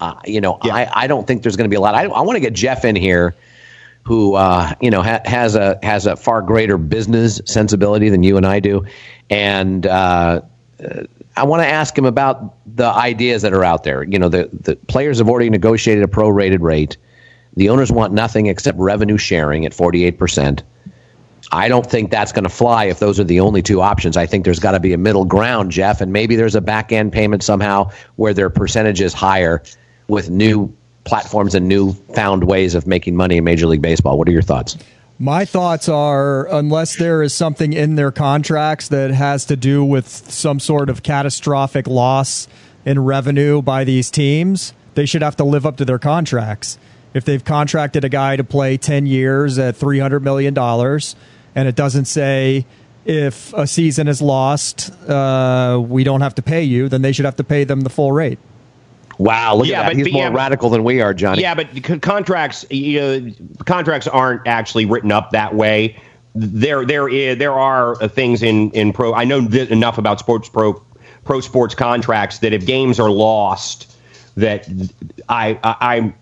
[0.00, 0.74] uh, you know, Yeah.
[0.74, 1.94] I, I don't think there's going to be a lot.
[1.94, 3.34] I, I want to get Jeff in here,
[4.06, 8.36] who uh, you know ha- has a has a far greater business sensibility than you
[8.36, 8.84] and I do,
[9.30, 10.42] and uh,
[10.82, 11.02] uh,
[11.36, 14.04] I want to ask him about the ideas that are out there.
[14.04, 16.96] You know, the the players have already negotiated a prorated rate.
[17.56, 20.62] The owners want nothing except revenue sharing at 48%.
[21.52, 24.16] I don't think that's going to fly if those are the only two options.
[24.16, 26.92] I think there's got to be a middle ground, Jeff, and maybe there's a back
[26.92, 29.62] end payment somehow where their percentage is higher
[30.06, 30.72] with new
[31.06, 34.18] platforms and new found ways of making money in Major League Baseball.
[34.18, 34.76] What are your thoughts?
[35.18, 40.06] My thoughts are unless there is something in their contracts that has to do with
[40.06, 42.48] some sort of catastrophic loss
[42.84, 46.78] in revenue by these teams, they should have to live up to their contracts.
[47.14, 52.04] If they've contracted a guy to play 10 years at $300 million and it doesn't
[52.04, 52.66] say
[53.06, 57.24] if a season is lost, uh, we don't have to pay you, then they should
[57.24, 58.38] have to pay them the full rate.
[59.18, 59.88] Wow, look Yeah, at that.
[59.90, 61.42] but- He's but more yeah, radical than we are, Johnny.
[61.42, 63.32] Yeah, but c- contracts, you know,
[63.64, 65.96] contracts aren't actually written up that way.
[66.34, 69.14] There, there is, there are uh, things in in pro.
[69.14, 70.74] I know th- enough about sports pro
[71.24, 73.96] pro sports contracts that if games are lost,
[74.36, 74.68] that
[75.30, 76.14] I, I I'm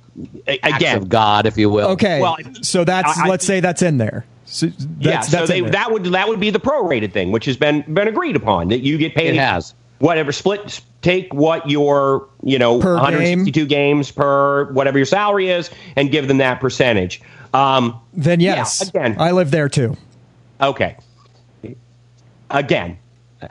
[0.47, 0.97] Acts again.
[0.99, 1.89] of God, if you will.
[1.89, 4.25] Okay, Well, so that's I- I- let's say that's in there.
[4.47, 7.47] So that's, yeah, so that's they, that would that would be the prorated thing, which
[7.47, 9.35] has been been agreed upon that you get paid.
[9.35, 9.75] It has.
[9.99, 10.81] Whatever split.
[11.03, 16.29] Take what your you know Per 162 games per whatever your salary is, and give
[16.29, 17.21] them that percentage.
[17.53, 19.97] Um, then yeah, yes, again, I live there too.
[20.61, 20.97] Okay.
[22.51, 22.99] Again,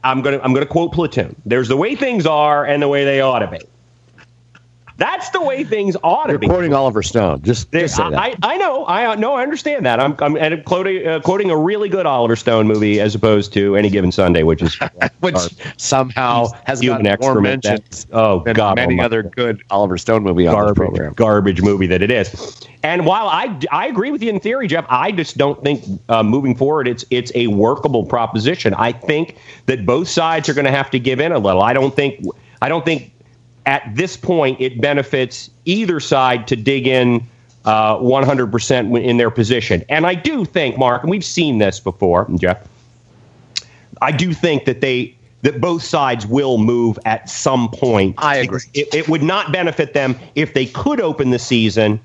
[0.03, 1.35] I'm gonna I'm gonna quote Platoon.
[1.45, 3.59] There's the way things are and the way they ought to be.
[4.97, 6.47] That's the way things ought to You're be.
[6.47, 7.41] quoting Oliver Stone.
[7.41, 8.19] Just, There- just say that.
[8.19, 9.99] I, I know, I know, I understand that.
[9.99, 13.75] I'm, I'm I'm quoting, uh, quoting a really good Oliver Stone movie as opposed to
[13.75, 14.75] any given Sunday, which is
[15.21, 15.35] which
[15.77, 19.05] somehow has gotten more that- mentions oh than God, many almighty.
[19.05, 21.13] other good Oliver Stone movie garbage, program.
[21.13, 22.61] garbage movie that it is.
[22.83, 26.21] And while I, I agree with you in theory, Jeff, I just don't think uh,
[26.21, 28.73] moving forward it's it's a workable proposition.
[28.75, 31.61] I think that both sides are going to have to give in a little.
[31.61, 32.25] I don't think
[32.61, 33.11] I don't think
[33.65, 37.25] at this point it benefits either side to dig in
[37.65, 39.83] uh, 100% in their position.
[39.89, 42.67] And I do think, Mark, and we've seen this before, Jeff.
[44.01, 48.15] I do think that they that both sides will move at some point.
[48.17, 48.61] I agree.
[48.73, 51.99] It, it would not benefit them if they could open the season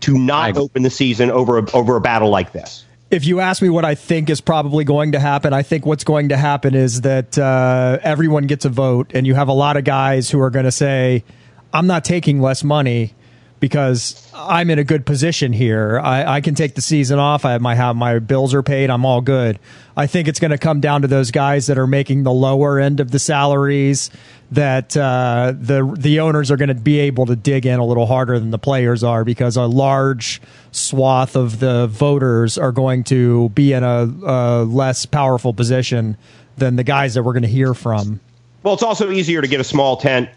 [0.00, 2.85] to not open the season over a, over a battle like this.
[3.10, 6.04] If you ask me what I think is probably going to happen, I think what's
[6.04, 9.76] going to happen is that uh, everyone gets a vote, and you have a lot
[9.76, 11.24] of guys who are going to say,
[11.72, 13.14] "I'm not taking less money
[13.60, 16.00] because I'm in a good position here.
[16.00, 17.44] I, I can take the season off.
[17.44, 18.90] I have my have my bills are paid.
[18.90, 19.60] I'm all good."
[19.96, 22.78] I think it's going to come down to those guys that are making the lower
[22.78, 24.10] end of the salaries.
[24.52, 28.06] That uh, the the owners are going to be able to dig in a little
[28.06, 30.40] harder than the players are because a large
[30.70, 36.16] swath of the voters are going to be in a, a less powerful position
[36.56, 38.20] than the guys that we're going to hear from.
[38.62, 40.30] Well, it's also easier to get a small tent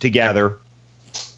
[0.00, 0.58] together.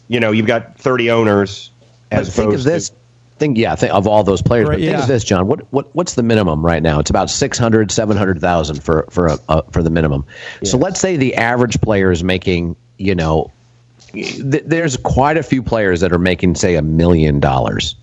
[0.07, 1.71] You know, you've got 30 owners
[2.09, 2.91] But as think of opposed this.
[3.39, 4.67] Think yeah, think of all those players.
[4.67, 5.01] Right, but think yeah.
[5.01, 5.47] of this, John.
[5.47, 6.99] What what what's the minimum right now?
[6.99, 10.25] It's about 600, 700,000 for for a, uh, for the minimum.
[10.63, 13.51] So let's say the average player is making, you know,
[14.11, 17.95] th- there's quite a few players that are making say a million dollars.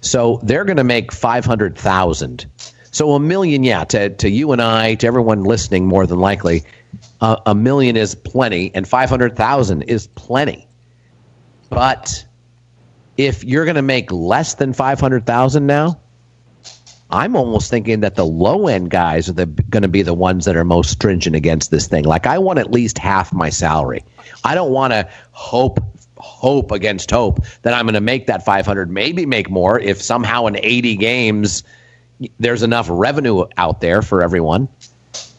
[0.00, 2.46] So they're going to make 500,000.
[2.90, 6.64] So a million, yeah, to, to you and I, to everyone listening, more than likely,
[7.20, 10.66] uh, a million is plenty, and 500,000 is plenty.
[11.68, 12.24] But
[13.20, 16.00] if you're going to make less than 500,000 now,
[17.10, 20.56] I'm almost thinking that the low end guys are going to be the ones that
[20.56, 22.04] are most stringent against this thing.
[22.04, 24.02] Like I want at least half my salary.
[24.42, 25.80] I don't want to hope
[26.16, 30.46] hope against hope that I'm going to make that 500, maybe make more if somehow
[30.46, 31.62] in 80 games
[32.38, 34.68] there's enough revenue out there for everyone.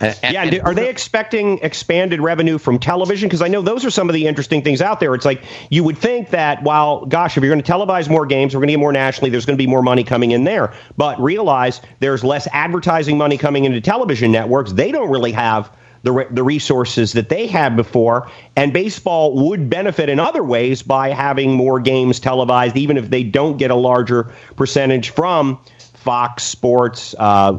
[0.02, 3.30] Yeah, and are they expecting expanded revenue from television?
[3.30, 5.14] Because I know those are some of the interesting things out there.
[5.16, 8.54] It's like you would think that, while, gosh, if you're going to televise more games,
[8.54, 10.74] we're going to get more nationally, there's going to be more money coming in there.
[10.97, 14.72] But realize there's less advertising money coming into television networks.
[14.72, 15.72] They don't really have
[16.04, 18.30] the, re- the resources that they had before.
[18.56, 23.24] And baseball would benefit in other ways by having more games televised, even if they
[23.24, 25.60] don't get a larger percentage from
[26.04, 27.54] Fox Sports, uh,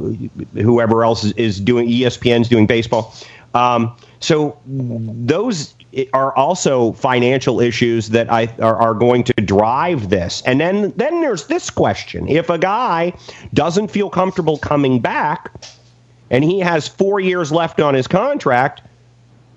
[0.55, 3.15] whoever else is, is doing ESPN's doing baseball.
[3.55, 5.75] Um, so those
[6.13, 10.43] are also financial issues that I are, are going to drive this.
[10.47, 13.13] And then then there's this question: If a guy
[13.55, 15.53] doesn't feel comfortable coming back,
[16.31, 18.83] and he has four years left on his contract,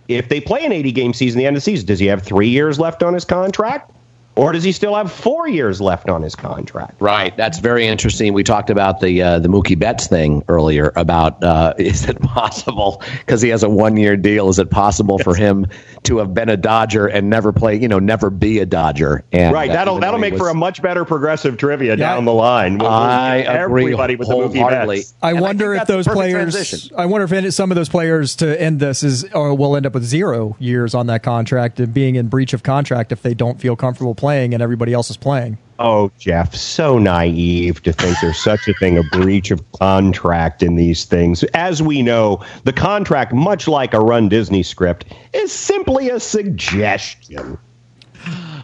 [0.08, 2.22] if they play an 80 game season, the end of the season, does he have
[2.22, 3.92] three years left on his contract?
[4.36, 6.96] Or does he still have four years left on his contract?
[7.00, 7.36] Right.
[7.38, 8.34] That's very interesting.
[8.34, 10.92] We talked about the uh, the Mookie Betts thing earlier.
[10.98, 14.50] About uh, is it possible because he has a one year deal?
[14.50, 15.68] Is it possible for him
[16.04, 17.76] to have been a Dodger and never play?
[17.80, 19.24] You know, never be a Dodger?
[19.32, 19.70] And Right.
[19.70, 21.96] uh, That'll even that'll make was- for a much better progressive trivia Yeah.
[21.96, 22.78] down the line.
[22.78, 24.70] We'll- we'll I agree everybody with the Mookie.
[24.70, 25.14] Betts.
[25.24, 26.54] I And wonder think if those players.
[26.54, 26.96] transition.
[26.98, 29.86] I wonder if any, some of those players to end this is or will end
[29.86, 33.34] up with zero years on that contract and being in breach of contract if they
[33.34, 35.58] don't feel comfortable playing and everybody else is playing.
[35.78, 40.76] Oh, Jeff, so naive to think there's such a thing, a breach of contract in
[40.76, 41.44] these things.
[41.54, 47.58] As we know, the contract, much like a Run Disney script, is simply a suggestion.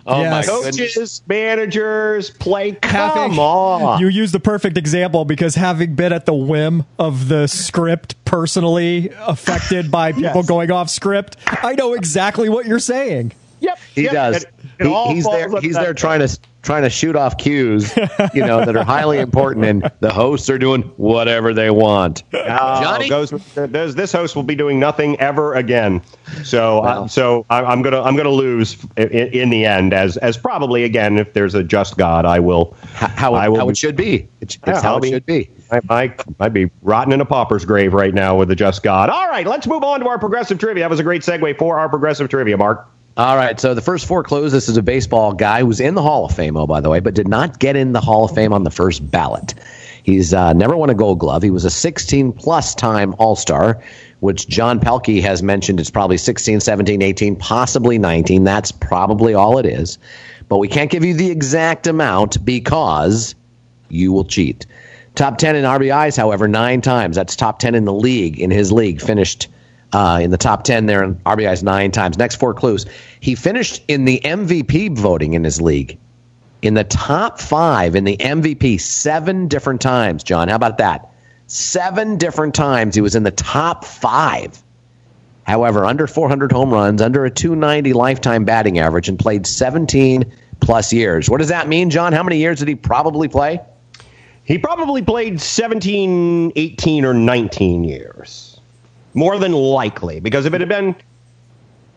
[0.08, 0.32] Oh Yes.
[0.32, 0.78] my goodness.
[0.96, 2.72] Coaches, managers, play.
[2.72, 4.00] Come Having- on.
[4.00, 9.12] You use the perfect example because having been at the whim of the script personally
[9.28, 10.46] affected by people Yes.
[10.48, 13.34] going off script, I know exactly what you're saying.
[13.60, 13.80] Yep.
[13.94, 14.12] He Yep.
[14.14, 14.36] does.
[14.38, 15.50] It- it He- all he's there.
[15.60, 17.92] He's that there trying to trying to shoot off cues,
[18.36, 22.22] you know, that are highly important, and the hosts are doing whatever they want.
[22.34, 22.38] Oh,
[22.82, 23.10] Johnny?
[23.10, 23.32] goes,
[23.72, 26.02] does, this host will be doing nothing ever again.
[26.44, 27.04] So, Wow.
[27.04, 29.94] uh, so I, I'm gonna I'm gonna lose in, in the end.
[29.94, 32.76] As as probably again, if there's a just God, I will.
[32.94, 34.28] How, how, I will how it should be.
[34.42, 35.50] It's, it's how I'll it be- should be.
[35.72, 39.10] I, I, I'd be rotting in a pauper's grave right now with the just God.
[39.10, 40.84] All right, let's move on to our progressive trivia.
[40.84, 42.88] That was a great segue for our progressive trivia, Mark.
[43.18, 44.54] All right, so the first four clues.
[44.54, 47.02] This is a baseball guy who's in the Hall of Fame, oh, by the way,
[47.02, 49.54] but did not get in the Hall of Fame on the first ballot.
[50.04, 51.44] He's uh, never won a Gold Glove.
[51.44, 53.84] He was a 16 plus time All Star,
[54.22, 55.82] which John Pelkey has mentioned.
[55.82, 58.46] It's probably 16, 17, 18, possibly 19.
[58.46, 60.00] That's probably all it is.
[60.48, 63.36] But we can't give you the exact amount because
[63.90, 64.66] you will cheat.
[65.16, 67.18] Top 10 in RBIs, however, nine times.
[67.18, 69.02] That's top 10 in the league, in his league.
[69.02, 69.50] Finished
[69.94, 72.18] uh, in the top 10 there in RBIs nine times.
[72.18, 72.86] Next four clues.
[73.20, 75.98] He finished in the MVP voting in his league.
[76.62, 80.48] In the top five in the MVP seven different times, John.
[80.48, 81.12] How about that?
[81.48, 84.64] Seven different times he was in the top five.
[85.44, 90.94] However, under 400 home runs, under a 290 lifetime batting average, and played 17 plus
[90.94, 91.30] years.
[91.30, 92.14] What does that mean, John?
[92.14, 93.60] How many years did he probably play?
[94.46, 98.51] He probably played 17, 18, or 19 years.
[99.14, 100.20] More than likely.
[100.20, 100.96] Because if it had been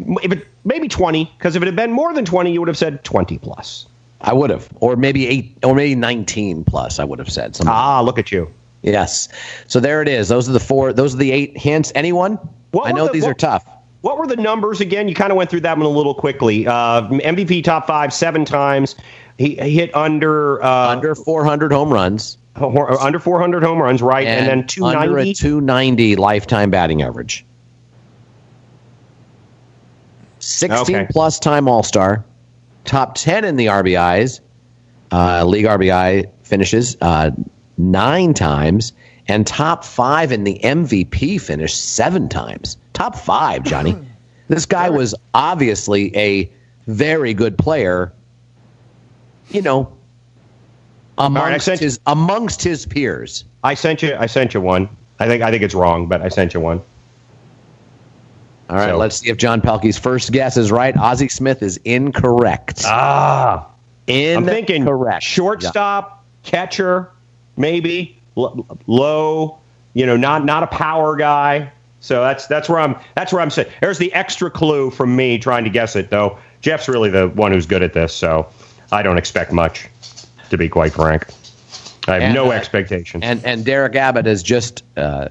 [0.00, 2.78] if it, maybe 20, because if it had been more than 20, you would have
[2.78, 3.86] said 20 plus.
[4.20, 6.98] I would have, or maybe eight, or maybe 19 plus.
[6.98, 7.54] I would have said.
[7.54, 7.72] Something.
[7.72, 8.50] Ah, look at you.
[8.82, 9.28] Yes.
[9.66, 10.28] So there it is.
[10.28, 10.92] Those are the four.
[10.92, 11.92] Those are the eight hints.
[11.94, 12.38] Anyone?
[12.70, 13.68] What I know the, these what, are tough.
[14.00, 15.08] What were the numbers again?
[15.08, 16.66] You kind of went through that one a little quickly.
[16.66, 18.96] Uh, MVP top five seven times.
[19.38, 22.38] He, he hit under uh, under 400 home runs.
[22.56, 24.26] Under 400 home runs, right?
[24.26, 25.08] And, and then 290.
[25.08, 27.44] Under a 290 lifetime batting average.
[30.38, 31.06] 16 okay.
[31.10, 32.24] plus time All Star.
[32.84, 34.40] Top 10 in the RBIs.
[35.10, 37.30] Uh, league RBI finishes uh,
[37.78, 38.92] nine times.
[39.26, 42.76] And top five in the MVP finish seven times.
[42.92, 43.96] Top five, Johnny.
[44.48, 46.52] this guy was obviously a
[46.86, 48.12] very good player.
[49.50, 49.93] You know,
[51.18, 53.44] amongst right, his amongst his peers.
[53.62, 54.16] I sent you.
[54.18, 54.88] I sent you one.
[55.18, 56.80] I think I think it's wrong, but I sent you one.
[58.70, 58.96] All right, so.
[58.96, 60.96] let's see if John Pelkey's first guess is right.
[60.96, 62.82] Ozzie Smith is incorrect.
[62.86, 63.68] Ah,
[64.06, 65.22] in I'm thinking correct.
[65.22, 66.50] Shortstop, yeah.
[66.50, 67.10] catcher,
[67.56, 69.58] maybe L- low.
[69.92, 71.70] You know, not not a power guy.
[72.00, 73.70] So that's that's where I'm that's where I'm saying.
[73.80, 76.38] There's the extra clue from me trying to guess it, though.
[76.60, 78.48] Jeff's really the one who's good at this, so
[78.90, 79.88] I don't expect much
[80.50, 81.26] to be quite frank.
[82.06, 83.22] I have and, no uh, expectation.
[83.22, 85.28] And and Derek Abbott has just uh,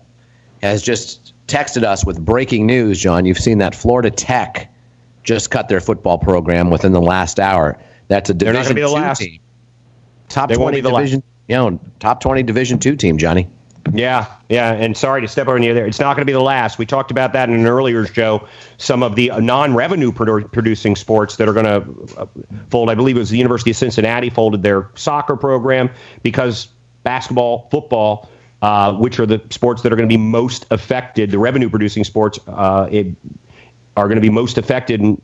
[0.62, 3.00] has just texted us with breaking news.
[3.00, 4.74] John, you've seen that Florida Tech
[5.24, 7.80] just cut their football program within the last hour.
[8.08, 9.20] That's a Division two last.
[9.20, 9.40] team,
[10.30, 13.18] top they twenty division, you know, top twenty Division two team.
[13.18, 13.50] Johnny.
[13.92, 15.86] Yeah, yeah, and sorry to step on you there.
[15.86, 16.78] It's not going to be the last.
[16.78, 18.48] We talked about that in an earlier show.
[18.78, 22.26] Some of the non-revenue produ- producing sports that are going to uh,
[22.70, 22.90] fold.
[22.90, 25.90] I believe it was the University of Cincinnati folded their soccer program
[26.24, 26.70] because
[27.04, 28.30] basketball, football,
[28.62, 32.40] uh, which are the sports that are going to be most affected, the revenue-producing sports,
[32.48, 33.08] uh, it,
[33.98, 35.22] are going to be most affected in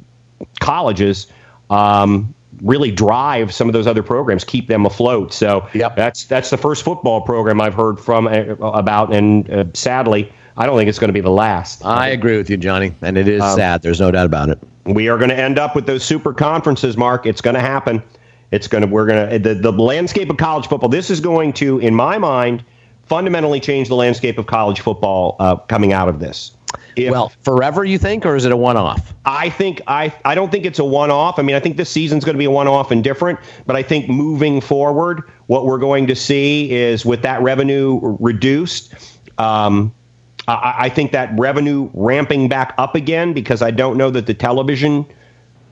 [0.59, 1.27] colleges.
[1.69, 5.33] Um, really drive some of those other programs, keep them afloat.
[5.33, 5.95] So yep.
[5.95, 10.65] that's that's the first football program I've heard from uh, about, and uh, sadly, I
[10.65, 11.85] don't think it's going to be the last.
[11.85, 13.81] I agree with you, Johnny, and it is um, sad.
[13.81, 14.59] There's no doubt about it.
[14.85, 17.25] We are going to end up with those super conferences, Mark.
[17.25, 18.03] It's going to happen.
[18.51, 18.87] It's going to.
[18.87, 20.89] We're going to the the landscape of college football.
[20.89, 22.65] This is going to, in my mind,
[23.09, 26.51] fundamentally change the landscape of college football uh, coming out of this.
[26.95, 29.13] If, well, forever, you think, or is it a one-off?
[29.25, 31.39] I think I I don't think it's a one-off.
[31.39, 33.39] I mean, I think this season's going to be a one-off and different.
[33.65, 38.93] But I think moving forward, what we're going to see is with that revenue reduced.
[39.39, 39.93] Um,
[40.47, 44.33] I, I think that revenue ramping back up again because I don't know that the
[44.33, 45.05] television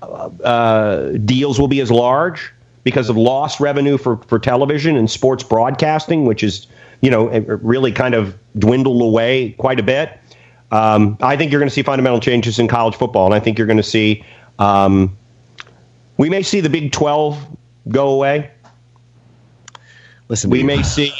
[0.01, 5.43] uh, deals will be as large because of lost revenue for, for television and sports
[5.43, 6.67] broadcasting, which is
[7.01, 10.19] you know really kind of dwindled away quite a bit.
[10.71, 13.57] Um, I think you're going to see fundamental changes in college football, and I think
[13.57, 14.23] you're going to see.
[14.59, 15.15] Um,
[16.17, 17.57] we may see the Big 12
[17.89, 18.51] go away.
[20.29, 21.13] Listen, we may see.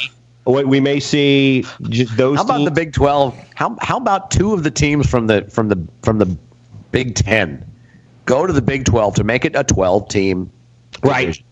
[0.44, 2.38] We may see just those.
[2.38, 2.68] How about teams.
[2.70, 3.38] the Big 12?
[3.54, 6.36] How how about two of the teams from the from the from the
[6.90, 7.68] Big 10
[8.28, 10.50] go to the Big 12 to make it a 12 team,
[11.02, 11.42] right?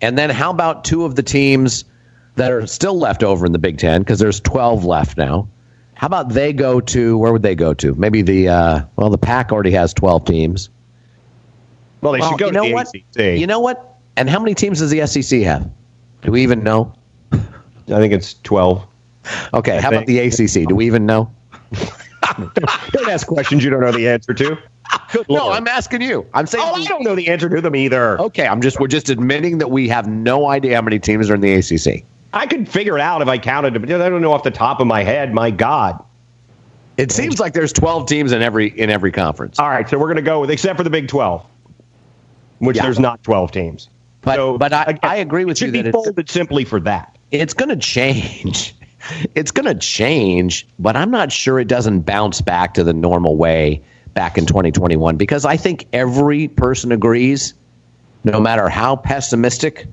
[0.00, 1.84] And then how about two of the teams
[2.36, 5.48] that are still left over in the Big 10 because there's 12 left now?
[5.96, 7.94] How about they go to where would they go to?
[7.94, 10.68] Maybe the uh, well, the Pac already has twelve teams.
[12.02, 12.88] Well, they well, should go you know to the what?
[12.94, 13.40] ACC.
[13.40, 13.98] You know what?
[14.16, 15.70] And how many teams does the SEC have?
[16.20, 16.92] Do we even know?
[17.32, 17.38] I
[17.86, 18.86] think it's twelve.
[19.54, 20.02] Okay, I how think.
[20.02, 20.68] about the ACC?
[20.68, 21.32] Do we even know?
[22.36, 24.58] don't ask questions you don't know the answer to.
[25.12, 26.26] Good no, I'm asking you.
[26.34, 26.62] I'm saying.
[26.66, 28.20] Oh, I don't know the answer to them either.
[28.20, 31.34] Okay, I'm just we're just admitting that we have no idea how many teams are
[31.34, 32.04] in the ACC.
[32.36, 34.50] I could figure it out if I counted it, but I don't know off the
[34.50, 35.32] top of my head.
[35.32, 36.04] My God.
[36.96, 39.58] It seems like there's 12 teams in every in every conference.
[39.58, 41.44] All right, so we're going to go with except for the Big 12,
[42.58, 42.84] which yeah.
[42.84, 43.88] there's not 12 teams.
[44.22, 47.16] But, so, but I, again, I agree with you, be folded simply for that.
[47.30, 48.74] it's going to change.
[49.36, 53.36] It's going to change, but I'm not sure it doesn't bounce back to the normal
[53.36, 53.84] way
[54.14, 57.54] back in 2021 because I think every person agrees,
[58.24, 59.86] no matter how pessimistic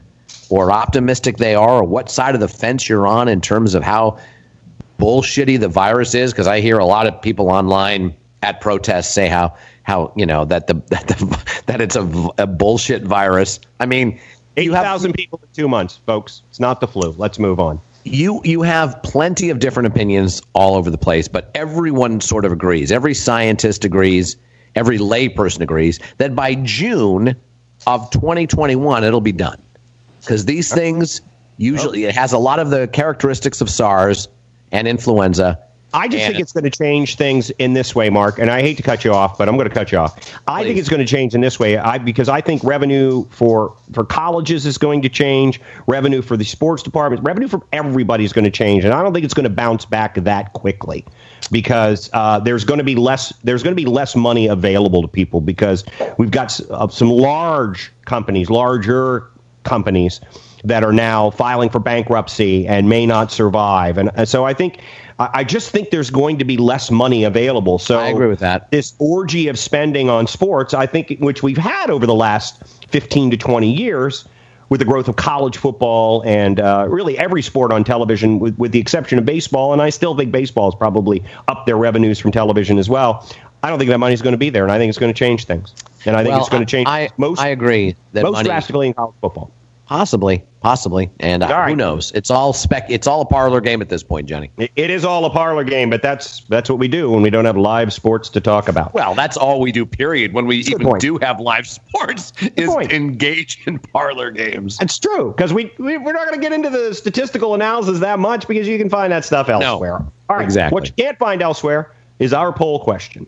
[0.53, 3.81] or optimistic they are, or what side of the fence you're on in terms of
[3.81, 4.19] how
[4.99, 6.31] bullshitty the virus is.
[6.31, 10.45] Because I hear a lot of people online at protests say how how you know
[10.45, 13.59] that the that, the, that it's a, a bullshit virus.
[13.79, 14.19] I mean,
[14.55, 16.43] eight thousand people in two months, folks.
[16.51, 17.15] It's not the flu.
[17.17, 17.81] Let's move on.
[18.03, 22.51] You you have plenty of different opinions all over the place, but everyone sort of
[22.51, 22.91] agrees.
[22.91, 24.37] Every scientist agrees.
[24.75, 27.35] Every layperson agrees that by June
[27.87, 29.62] of 2021 it'll be done
[30.23, 31.21] because these things
[31.57, 34.27] usually it has a lot of the characteristics of SARS
[34.71, 35.59] and influenza
[35.93, 38.39] I just and think it's going to change things in this way, Mark.
[38.39, 40.33] And I hate to cut you off, but I'm going to cut you off.
[40.47, 41.77] I think it's going to change in this way.
[41.77, 45.61] I because I think revenue for for colleges is going to change.
[45.85, 49.13] Revenue for the sports department, revenue for everybody is going to change, and I don't
[49.13, 51.05] think it's going to bounce back that quickly
[51.51, 55.07] because uh, there's going to be less there's going to be less money available to
[55.07, 55.83] people because
[56.17, 59.29] we've got uh, some large companies, larger
[59.63, 60.21] companies
[60.63, 63.97] that are now filing for bankruptcy and may not survive.
[63.97, 64.81] And, and so I think
[65.19, 67.79] I just think there's going to be less money available.
[67.79, 68.71] So I agree with that.
[68.71, 73.31] This orgy of spending on sports, I think, which we've had over the last 15
[73.31, 74.25] to 20 years,
[74.69, 78.71] with the growth of college football and uh, really every sport on television, with, with
[78.71, 82.31] the exception of baseball, and I still think baseball is probably up their revenues from
[82.31, 83.29] television as well.
[83.61, 85.17] I don't think that money's going to be there, and I think it's going to
[85.17, 85.75] change things.
[86.05, 87.39] And I think well, it's going to change I, most.
[87.39, 89.51] I agree that most money, drastically in college football.
[89.85, 91.69] Possibly, possibly, and uh, right.
[91.69, 92.11] who knows?
[92.13, 92.89] It's all spec.
[92.89, 94.49] It's all a parlor game at this point, Johnny.
[94.57, 97.29] It, it is all a parlor game, but that's that's what we do when we
[97.29, 98.93] don't have live sports to talk about.
[98.93, 99.85] Well, that's all we do.
[99.85, 100.33] Period.
[100.33, 102.93] When we even do have live sports, Good is point.
[102.93, 104.79] engage in parlor games.
[104.79, 108.19] It's true because we, we we're not going to get into the statistical analysis that
[108.19, 109.99] much because you can find that stuff elsewhere.
[109.99, 110.73] No, all right, exactly.
[110.73, 113.27] What you can't find elsewhere is our poll question.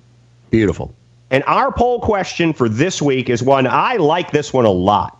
[0.51, 0.95] Beautiful.
[1.31, 4.31] And our poll question for this week is one I like.
[4.31, 5.15] This one a lot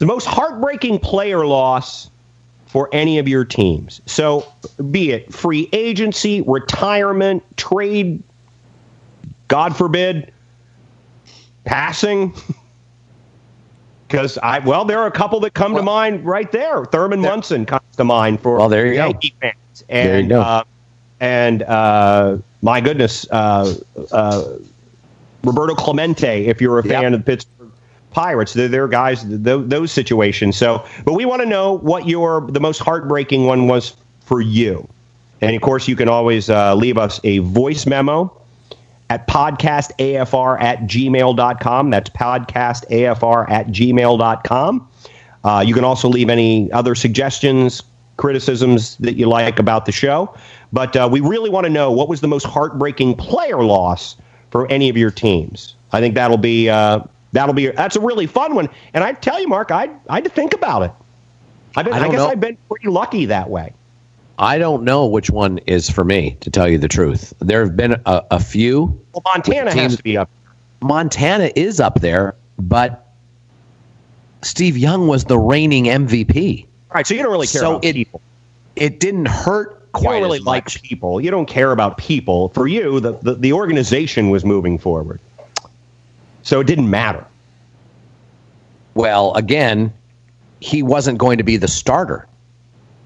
[0.00, 2.10] the most heartbreaking player loss
[2.66, 4.00] for any of your teams.
[4.06, 4.50] So,
[4.90, 8.22] be it free agency, retirement, trade,
[9.46, 10.32] God forbid,
[11.64, 12.34] passing.
[14.08, 16.84] Because I, well, there are a couple that come well, to mind right there.
[16.84, 19.36] Thurman there, Munson comes to mind for well, there you Yankee go.
[19.38, 20.40] fans, and there you go.
[20.40, 20.64] Uh,
[21.20, 23.72] and uh, my goodness, uh,
[24.10, 24.56] uh
[25.44, 27.12] Roberto Clemente, if you're a fan yep.
[27.12, 27.70] of the Pittsburgh
[28.10, 28.54] Pirates.
[28.54, 30.56] They're, they're guys, those, those situations.
[30.56, 34.88] So, but we want to know what your the most heartbreaking one was for you.
[35.40, 38.36] And of course, you can always uh, leave us a voice memo
[39.08, 41.90] at podcastafr at gmail.com.
[41.90, 44.88] That's podcastafr at gmail.com.
[45.42, 47.82] Uh, you can also leave any other suggestions,
[48.18, 50.34] criticisms that you like about the show.
[50.72, 54.16] But uh, we really want to know what was the most heartbreaking player loss
[54.50, 55.74] for any of your teams.
[55.92, 57.00] I think that'll be uh,
[57.32, 58.68] That'll be that's a really fun one.
[58.92, 60.92] And I tell you, Mark, I I had to think about it.
[61.76, 62.28] I've been, I, I guess know.
[62.28, 63.72] I've been pretty lucky that way.
[64.38, 67.32] I don't know which one is for me, to tell you the truth.
[67.40, 68.86] There have been a, a few.
[69.12, 70.30] Well, Montana has to be up.
[70.80, 73.06] Montana is up there, but
[74.42, 76.64] Steve Young was the reigning MVP.
[76.64, 78.22] All right, so you don't really care so about it, people.
[78.76, 81.20] It didn't hurt quite you don't really like people.
[81.20, 82.50] You don't care about people.
[82.50, 85.20] For you, the, the, the organization was moving forward.
[86.42, 87.26] So it didn't matter.
[88.94, 89.92] Well, again,
[90.60, 92.26] he wasn't going to be the starter.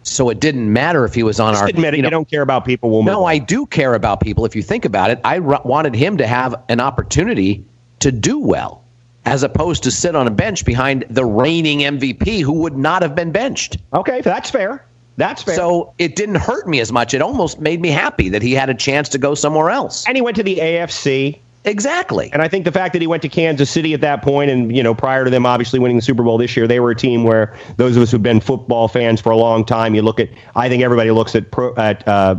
[0.02, 1.68] So it didn't matter if he was on Just our.
[1.68, 1.96] Admit it.
[1.96, 2.90] You, know, you don't care about people.
[2.90, 4.44] We'll no, I do care about people.
[4.44, 7.64] If you think about it, I r- wanted him to have an opportunity
[8.00, 8.84] to do well,
[9.24, 13.14] as opposed to sit on a bench behind the reigning MVP who would not have
[13.14, 13.78] been benched.
[13.94, 14.84] Okay, that's fair.
[15.16, 15.54] That's fair.
[15.54, 17.14] So it didn't hurt me as much.
[17.14, 20.06] It almost made me happy that he had a chance to go somewhere else.
[20.06, 21.38] And he went to the AFC.
[21.66, 22.30] Exactly.
[22.32, 24.74] And I think the fact that he went to Kansas City at that point, and
[24.74, 26.94] you know, prior to them obviously winning the Super Bowl this year, they were a
[26.94, 30.20] team where those of us who've been football fans for a long time, you look
[30.20, 30.28] at.
[30.56, 32.36] I think everybody looks at pro, at uh,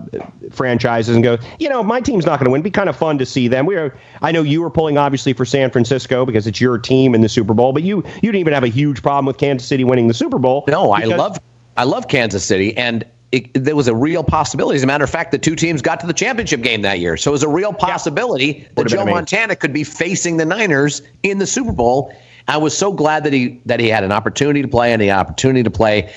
[0.51, 2.59] franchises and goes, you know, my team's not going to win.
[2.59, 3.65] It'd be kind of fun to see them.
[3.65, 3.97] We are.
[4.21, 7.29] I know you were pulling obviously for San Francisco because it's your team in the
[7.29, 10.07] Super Bowl, but you you didn't even have a huge problem with Kansas City winning
[10.07, 10.65] the Super Bowl.
[10.67, 11.39] No, I love
[11.77, 14.77] I love Kansas City, and it, there was a real possibility.
[14.77, 17.17] As a matter of fact, the two teams got to the championship game that year.
[17.17, 18.67] So it was a real possibility yeah.
[18.75, 22.15] that Joe Montana could be facing the Niners in the Super Bowl.
[22.47, 25.11] I was so glad that he that he had an opportunity to play and the
[25.11, 26.13] opportunity to play,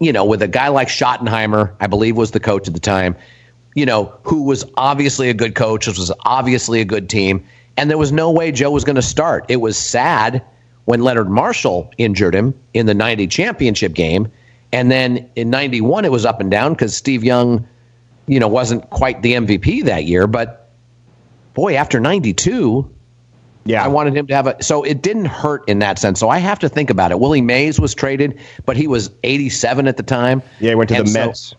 [0.00, 3.16] you know, with a guy like Schottenheimer, I believe was the coach at the time,
[3.74, 7.44] you know, who was obviously a good coach, which was obviously a good team,
[7.76, 9.46] and there was no way Joe was going to start.
[9.48, 10.44] It was sad
[10.84, 14.30] when Leonard Marshall injured him in the 90 championship game
[14.72, 17.66] And then in 91, it was up and down because Steve Young,
[18.26, 20.26] you know, wasn't quite the MVP that year.
[20.26, 20.70] But
[21.54, 22.90] boy, after 92,
[23.64, 23.84] Yeah.
[23.84, 24.62] I wanted him to have a.
[24.62, 26.18] So it didn't hurt in that sense.
[26.18, 27.20] So I have to think about it.
[27.20, 30.42] Willie Mays was traded, but he was 87 at the time.
[30.60, 31.54] yeah, he went to And the so- Mets.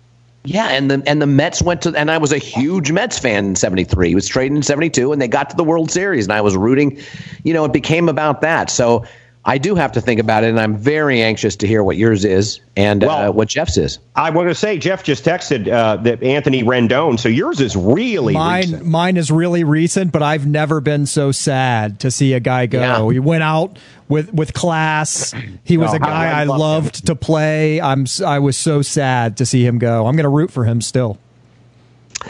[0.46, 3.46] Yeah, and the and the Mets went to and I was a huge Mets fan
[3.46, 4.10] in '73.
[4.10, 6.58] He was traded in '72, and they got to the World Series, and I was
[6.58, 7.00] rooting.
[7.46, 8.70] You know, it became about that.
[8.70, 9.06] So
[9.46, 12.24] I do have to think about it, and I'm very anxious to hear what yours
[12.24, 14.00] is and uh, what Jeff's is.
[14.16, 17.20] I want to say Jeff just texted uh, that Anthony Rendon.
[17.20, 18.86] So yours is really Mine, recent.
[18.86, 22.80] mine is really recent, but I've never been so sad to see a guy go.
[23.10, 23.12] Yeah.
[23.12, 23.78] He went out
[24.08, 25.34] with with class.
[25.66, 27.82] He was Oh, a guy I I love loved to play.
[27.82, 30.08] I'm s- I was so sad to see him go.
[30.08, 31.18] I'm going to root for him still.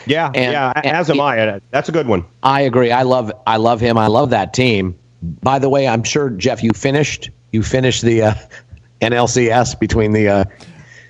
[0.07, 0.74] Yeah, And- yeah.
[0.76, 1.59] and as am I.
[1.70, 2.26] That's a good one.
[2.41, 2.91] I agree.
[2.91, 3.99] I love I love him.
[3.99, 4.95] I love that team.
[5.41, 8.34] By the way, I'm sure Jeff, you finished you finished the uh,
[9.01, 10.43] NLCS between the uh,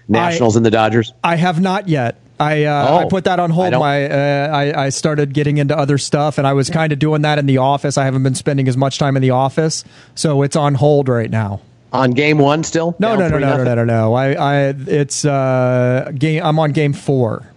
[0.08, 1.14] Nationals and the Dodgers.
[1.24, 2.20] I have not yet.
[2.40, 3.72] I uh, Oh, I put that on hold.
[3.72, 7.00] don't- My uh, I I started getting into other stuff, and I was kind of
[7.00, 7.98] doing that in the office.
[7.98, 9.84] I haven't been spending as much time in the office,
[10.16, 11.62] so it's on hold right now.
[11.92, 14.14] On game one, still No, no, no, no, no, no, no, no.
[14.16, 14.58] I, I,
[14.88, 16.44] it's uh, game.
[16.44, 17.48] I'm on game four.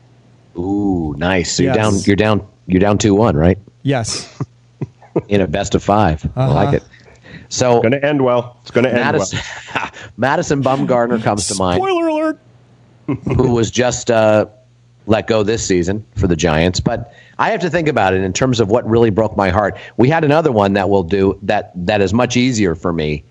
[0.58, 1.54] Ooh, nice.
[1.56, 1.94] So you're down.
[2.04, 2.46] You're down.
[2.66, 3.58] You're down two one, right?
[3.82, 4.30] Yes.
[5.28, 6.54] In a best of 5 I Uh-huh.
[6.54, 6.82] like it.
[7.48, 8.58] So Going to end well.
[8.62, 9.38] It's going to end Madison,
[9.74, 9.90] well.
[10.16, 12.38] Madison Bumgarner comes to mind, Spoiler alert.
[13.06, 14.46] who was just uh,
[15.06, 16.80] let go this season for the Giants.
[16.80, 19.76] But I have to think about it in terms of what really broke my heart.
[19.96, 21.70] We had another one that will do that.
[21.86, 23.22] That is much easier for me,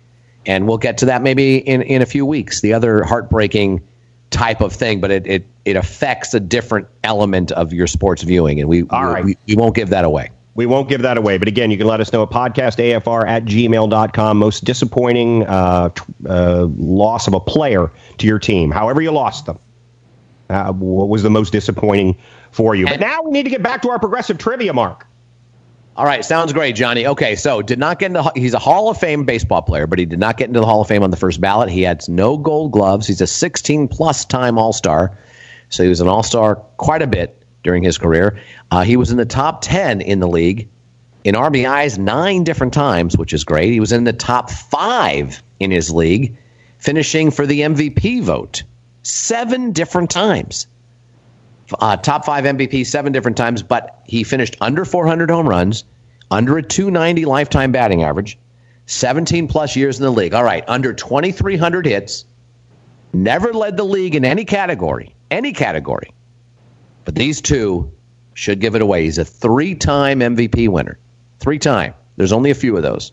[0.45, 2.61] and we'll get to that maybe in in a few weeks.
[2.61, 3.85] The other heartbreaking
[4.29, 8.59] type of thing, but it it, it affects a different element of your sports viewing,
[8.61, 9.25] and we All right.
[9.25, 10.29] we, we won't give that away.
[10.55, 11.37] We won't give that away.
[11.37, 14.37] But again, you can let us know at podcastafr at gmail.com.
[14.37, 19.45] Most disappointing uh, t- uh, loss of a player to your team, however you lost
[19.45, 19.59] them.
[20.49, 22.15] Uh, what was the most disappointing
[22.51, 22.85] for you?
[22.85, 25.05] But now we need to get back to our progressive trivia, Mark.
[25.97, 27.07] All right, sounds great, Johnny.
[27.07, 28.31] Okay, so did not get into.
[28.35, 30.81] He's a Hall of Fame baseball player, but he did not get into the Hall
[30.81, 31.69] of Fame on the first ballot.
[31.69, 33.07] He had no Gold Gloves.
[33.07, 35.17] He's a 16 plus time All Star,
[35.69, 38.39] so he was an All Star quite a bit during his career.
[38.71, 40.69] Uh, he was in the top 10 in the league
[41.25, 43.73] in RBIs nine different times, which is great.
[43.73, 46.37] He was in the top five in his league,
[46.77, 48.63] finishing for the MVP vote
[49.03, 50.67] seven different times
[51.79, 55.83] uh, top five MVP seven different times, but he finished under 400 home runs,
[56.31, 58.37] under a 290 lifetime batting average,
[58.85, 60.33] 17 plus years in the league.
[60.33, 62.25] All right, under 2,300 hits,
[63.13, 66.11] never led the league in any category, any category.
[67.05, 67.91] But these two
[68.33, 69.03] should give it away.
[69.03, 70.97] He's a three time MVP winner.
[71.39, 71.93] Three time.
[72.17, 73.11] There's only a few of those.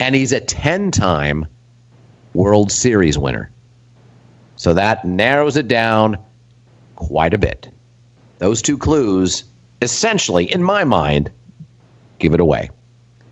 [0.00, 1.46] And he's a 10 time
[2.34, 3.50] World Series winner.
[4.56, 6.18] So that narrows it down
[6.96, 7.70] quite a bit.
[8.38, 9.44] Those two clues,
[9.80, 11.30] essentially, in my mind,
[12.18, 12.70] give it away.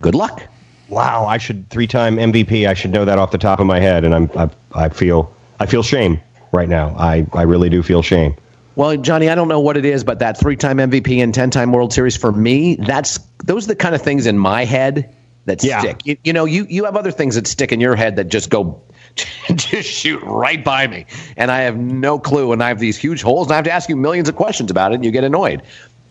[0.01, 0.43] Good luck.
[0.87, 2.67] Wow, I should three-time MVP.
[2.67, 5.33] I should know that off the top of my head, and I'm I, I feel
[5.59, 6.19] I feel shame
[6.51, 6.95] right now.
[6.97, 8.35] I, I really do feel shame.
[8.75, 11.93] Well, Johnny, I don't know what it is, but that three-time MVP and ten-time World
[11.93, 15.13] Series for me, that's those are the kind of things in my head
[15.45, 15.79] that Yeah.
[15.79, 16.05] stick.
[16.05, 18.49] You, you know, you you have other things that stick in your head that just
[18.49, 18.81] go
[19.55, 21.05] just shoot right by me,
[21.37, 23.71] and I have no clue, and I have these huge holes, and I have to
[23.71, 25.61] ask you millions of questions about it, and you get annoyed.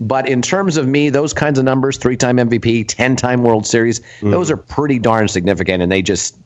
[0.00, 4.30] But in terms of me, those kinds of numbers, three-time MVP, ten-time World Series, mm.
[4.30, 6.36] those are pretty darn significant, and they just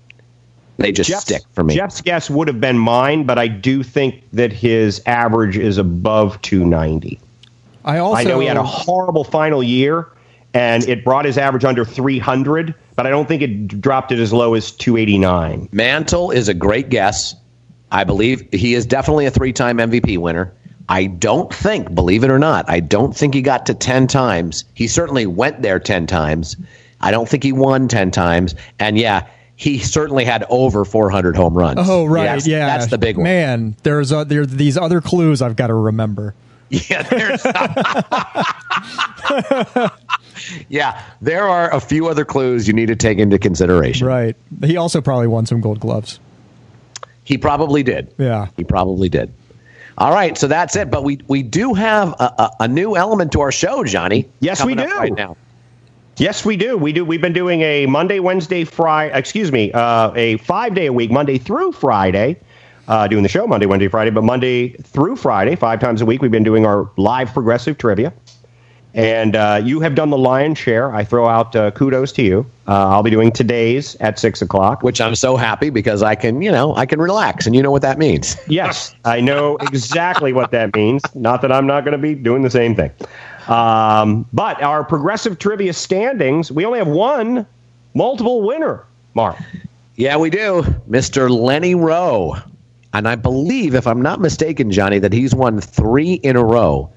[0.78, 1.74] they just stick for me.
[1.74, 6.40] Jeff's guess would have been mine, but I do think that his average is above
[6.42, 7.18] 290.
[7.84, 10.06] I also I know he had a horrible final year,
[10.54, 14.32] and it brought his average under 300, but I don't think it dropped it as
[14.32, 15.68] low as 289.
[15.72, 17.34] Mantle is a great guess.
[17.90, 20.52] I believe he is definitely a three time MVP winner.
[20.88, 24.64] I don't think, believe it or not, I don't think he got to 10 times.
[24.74, 26.56] He certainly went there 10 times.
[27.00, 28.54] I don't think he won 10 times.
[28.78, 29.26] And yeah,
[29.58, 31.80] he certainly had over 400 home runs.
[31.82, 32.66] Oh right, That's- yeah.
[32.66, 33.24] That's the big one.
[33.24, 36.34] Man, there's uh, there these other clues I've got to remember.
[36.70, 37.44] Yeah, there's
[40.68, 44.06] yeah, there are a few other clues you need to take into consideration.
[44.06, 44.36] Right.
[44.62, 46.20] He also probably won some Gold Gloves.
[47.24, 48.14] He probably did.
[48.16, 48.46] Yeah.
[48.56, 49.32] He probably did.
[49.96, 50.88] All right, so that's it.
[50.88, 54.28] But we we do have a, a, a new element to our show, Johnny.
[54.38, 54.84] Yes, we do.
[54.84, 55.36] Right now.
[56.18, 56.76] Yes, we do.
[56.76, 57.04] We do.
[57.04, 59.16] We've been doing a Monday, Wednesday, Friday.
[59.16, 62.36] Excuse me, uh, a five day a week, Monday through Friday.
[62.88, 66.20] Uh, doing the show Monday, Wednesday, Friday, but Monday through Friday, five times a week,
[66.20, 68.12] we've been doing our live progressive trivia.
[68.94, 70.92] And uh, you have done the lion's share.
[70.92, 72.46] I throw out uh, kudos to you.
[72.66, 74.82] Uh, I'll be doing today's at six o'clock.
[74.82, 77.70] Which I'm so happy because I can, you know, I can relax, and you know
[77.70, 78.36] what that means.
[78.48, 81.02] Yes, I know exactly what that means.
[81.14, 82.90] Not that I'm not going to be doing the same thing.
[83.48, 87.46] Um, but our progressive trivia standings, we only have one
[87.94, 88.84] multiple winner,
[89.14, 89.36] Mark.
[89.96, 90.62] Yeah, we do.
[90.88, 91.28] Mr.
[91.30, 92.36] Lenny Rowe.
[92.94, 96.90] And I believe, if I'm not mistaken, Johnny, that he's won three in a row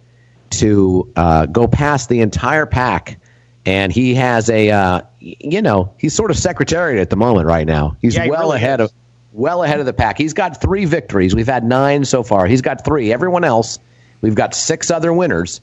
[0.51, 3.19] to uh, go past the entire pack.
[3.65, 7.67] And he has a, uh, you know, he's sort of secretariat at the moment right
[7.67, 7.95] now.
[8.01, 8.89] He's Yeah, he well really ahead is.
[8.89, 8.95] of
[9.33, 10.17] well ahead of the pack.
[10.17, 11.35] He's got three victories.
[11.35, 12.47] We've had nine so far.
[12.47, 13.13] He's got three.
[13.13, 13.79] Everyone else,
[14.21, 15.61] we've got six other winners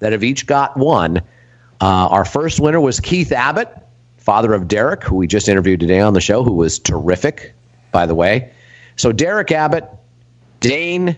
[0.00, 1.18] that have each got one.
[1.80, 3.68] Uh, our first winner was Keith Abbott,
[4.16, 7.52] father of Derek, who we just interviewed today on the show, who was terrific,
[7.92, 8.50] by the way.
[8.96, 9.88] So Derek Abbott,
[10.60, 11.16] Dane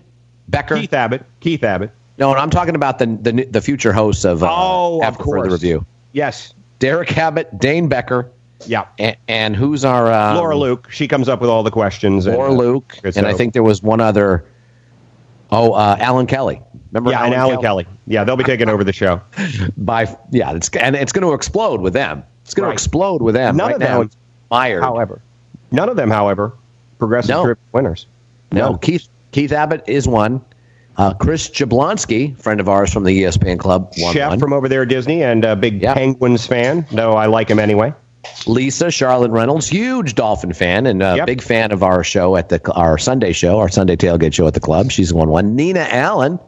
[0.49, 0.77] Becker.
[0.77, 1.25] Keith Abbott.
[1.41, 1.91] Keith Abbott.
[2.19, 5.49] No, I'm talking about the the, the future hosts of uh, Oh, of After Further
[5.49, 5.53] course.
[5.63, 5.87] Review.
[6.13, 6.53] Yes.
[6.79, 8.31] Derek Abbott, Dane Becker,
[8.67, 8.87] Yeah.
[8.99, 10.89] and, and who's our um, Laura Luke.
[10.91, 12.27] She comes up with all the questions.
[12.27, 14.45] Laura uh, Luke, so- and I think there was one other.
[15.53, 16.63] Oh, uh, Alan Kelly.
[16.93, 17.87] Remember Yeah, and Alan Kelly.
[18.07, 19.21] Yeah, they'll be taking over the show.
[19.77, 22.23] By yeah, it's and it's going to explode with them.
[22.45, 22.71] It's going Right.
[22.73, 23.57] to explode with them.
[23.57, 24.11] None right of now, them,
[24.49, 24.83] fired.
[24.83, 25.21] However,
[25.73, 26.53] none of them, however,
[26.99, 27.45] progressive No.
[27.45, 28.07] trip winners.
[28.53, 28.79] No, No.
[28.79, 30.41] Keith Keith Abbott is one.
[30.97, 34.39] Uh, Chris Jablonski, friend of ours from the ESPN Club, won Chef one.
[34.41, 35.95] from over there at Disney and a big Yeah.
[35.95, 36.85] Penguins fan.
[36.91, 37.95] No, I like him anyway.
[38.47, 41.27] Lisa Charlotte Reynolds, huge Dolphin fan and a Yep.
[41.27, 44.55] big fan of our show at the our Sunday show, our Sunday tailgate show at
[44.55, 44.91] the club.
[44.91, 45.57] She's won one.
[45.57, 46.39] Nina Allen,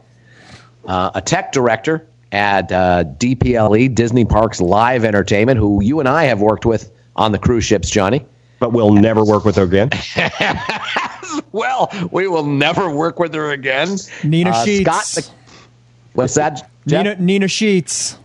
[0.85, 6.23] uh, a tech director at uh, DPLE Disney Parks Live Entertainment, who you and I
[6.25, 8.25] have worked with on the cruise ships, Johnny.
[8.59, 9.89] But we'll never work with her again.
[11.51, 13.97] Well, we will never work with her again.
[14.23, 14.89] Nina Uh, Sheets.
[15.07, 15.31] Scott,
[16.13, 16.69] what's that?
[16.87, 17.03] Jeff?
[17.05, 18.17] Nina, Nina Sheets.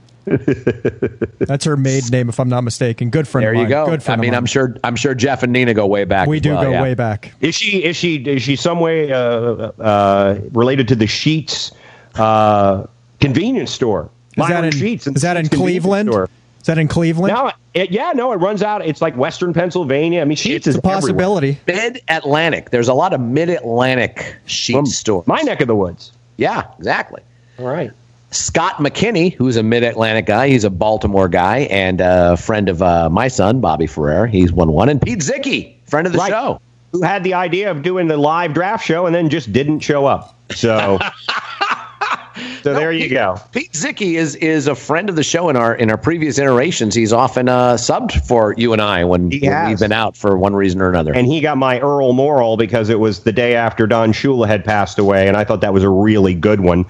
[1.39, 3.11] That's her maiden name, if I'm not mistaken.
[3.11, 3.45] Good friend.
[3.45, 3.87] there of you go.
[3.87, 4.21] Good I friend.
[4.21, 4.39] of mean, mine.
[4.39, 4.77] I'm sure.
[4.85, 6.29] I'm sure Jeff and Nina go way back.
[6.29, 6.83] we do well, go yeah.
[6.83, 7.33] way back.
[7.41, 11.73] Is she is she is she some way uh, uh, related to the Sheetz
[12.17, 12.87] uh,
[13.21, 14.11] convenience store?
[14.37, 16.09] Is that in, Sheetz and is that in Cleveland?
[16.09, 16.29] store.
[16.61, 17.33] Is that in Cleveland?
[17.35, 18.85] No, it, yeah, no, it runs out.
[18.85, 20.21] It's like Western Pennsylvania.
[20.21, 21.59] I mean, Sheets it's is a possibility.
[21.67, 22.71] Mid Atlantic.
[22.71, 24.87] There's a lot of Mid Atlantic Sheetz everywhere.
[24.87, 25.27] stores.
[25.27, 26.13] My neck of the woods.
[26.37, 27.23] Yeah, exactly.
[27.59, 27.93] All right.
[28.31, 32.83] Scott McKinney, who's a Mid Atlantic guy, he's a Baltimore guy and a friend of
[32.83, 34.27] uh, my son, Bobby Ferrer.
[34.27, 34.89] He's 1 1.
[34.91, 36.29] And Pete Zicki, friend of the Right.
[36.31, 36.61] show.
[36.93, 40.07] Who had the idea of doing the live draft show and then just didn't show
[40.07, 40.35] up?
[40.51, 40.99] So,
[42.63, 43.39] so there you Pete- go.
[43.53, 46.95] Pete Zicki is is a friend of the show in our in our previous iterations.
[46.95, 50.55] He's often uh, subbed for you and I when, when we've been out for one
[50.55, 51.15] reason or another.
[51.15, 54.65] And he got my Earl Morrall because it was the day after Don Shula had
[54.65, 56.87] passed away, and I thought that was a really good one.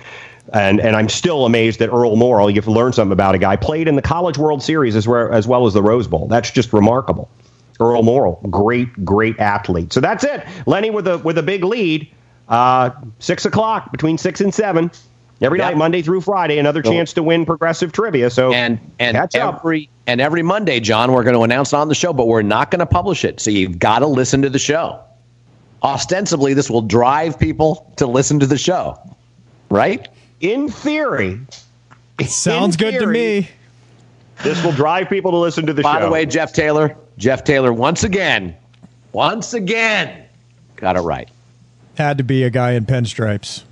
[0.53, 3.39] And and I'm still amazed that Earl Morrall, you have to learn something about a
[3.39, 6.27] guy, played in the College World Series as well as, well as the Rose Bowl.
[6.29, 7.29] That's just remarkable.
[7.81, 9.93] Earl Morrall, great, great athlete.
[9.93, 10.45] So that's it.
[10.67, 12.09] Lenny with a with a big lead.
[12.49, 14.91] Uh, six o'clock between six and seven.
[15.41, 15.69] Every Yep.
[15.69, 18.31] night, Monday through Friday, another So- chance to win progressive trivia.
[18.31, 19.57] So and and catch up.
[19.61, 22.43] every and every Monday, John, we're going to announce it on the show, but we're
[22.43, 23.39] not going to publish it.
[23.39, 24.99] So you've got to listen to the show.
[25.83, 28.99] Ostensibly, this will drive people to listen to the show,
[29.71, 30.09] right?
[30.41, 31.41] In theory,
[32.27, 33.49] Sounds in good to me.
[34.43, 35.99] This will drive people to listen to the By show.
[36.01, 38.55] By the way, Jeff Taylor, Jeff Taylor, once again,
[39.13, 40.25] once again,
[40.77, 41.29] got it right.
[41.97, 43.65] Had to be a guy in pinstripes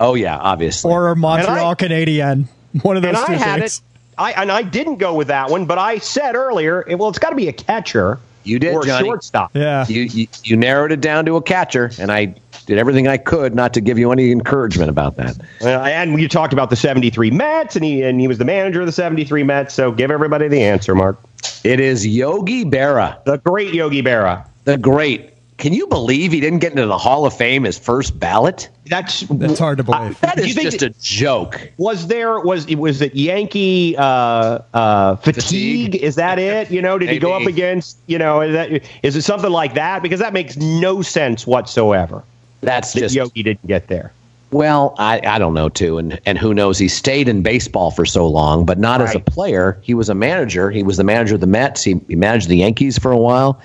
[0.00, 0.90] Oh yeah, obviously.
[0.90, 2.48] or a Montreal I- Canadian.
[2.82, 3.78] One of those and two I had things.
[3.78, 3.82] it.
[4.16, 7.18] I and I didn't go with that one, but I said earlier, it- well, it's
[7.18, 8.18] got to be a catcher.
[8.44, 9.06] You did, or Johnny.
[9.06, 9.50] shortstop.
[9.54, 9.84] Yeah.
[9.88, 12.34] you, you you narrowed it down to a catcher, and I
[12.68, 15.38] did everything I could not to give you any encouragement about that.
[15.62, 18.86] And you talked about the '73 Mets, and he and he was the manager of
[18.86, 19.72] the '73 Mets.
[19.74, 21.18] So give everybody the answer, Mark.
[21.64, 24.44] It is Yogi Berra, The great Yogi Berra.
[24.64, 25.30] the great.
[25.56, 28.68] Can you believe he didn't get into the Hall of Fame his first ballot?
[28.86, 30.20] That's That's hard to believe.
[30.20, 31.72] That Do is you think just that- a joke.
[31.78, 35.42] was there was it was it Yankee uh, uh, fatigue?
[35.42, 35.96] Fatigue.
[35.96, 36.70] Is that it?
[36.70, 38.42] You know, did he go up against you know?
[38.42, 40.02] Is, that, is it something like that?
[40.02, 42.22] Because that makes no sense whatsoever.
[42.60, 44.12] That's just Yogi didn't get there.
[44.50, 46.78] well, I, I don't know too, and and who knows?
[46.78, 49.78] He stayed in baseball for so long, but not as a player.
[49.82, 50.70] He was a manager.
[50.70, 51.84] He was the manager of the Mets.
[51.84, 53.60] He, he managed the Yankees for a while.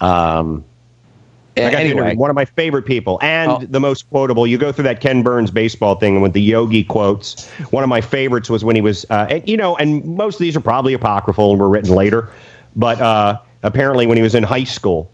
[0.00, 0.64] Um.
[1.56, 3.58] I got anyway, one of my favorite people and Oh.
[3.58, 4.46] the most quotable.
[4.46, 7.50] You go through that Ken Burns baseball thing with the Yogi quotes.
[7.70, 10.56] One of my favorites was when he was, uh, you know, and most of these
[10.56, 12.30] are probably apocryphal and were written later,
[12.76, 15.10] but uh, apparently when he was in high school,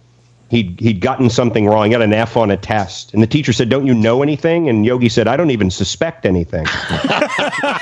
[0.48, 1.86] he'd he'd gotten something wrong.
[1.86, 4.68] He got an F on a test, and the teacher said, "Don't you know anything?"
[4.68, 6.66] And Yogi said, "I don't even suspect anything."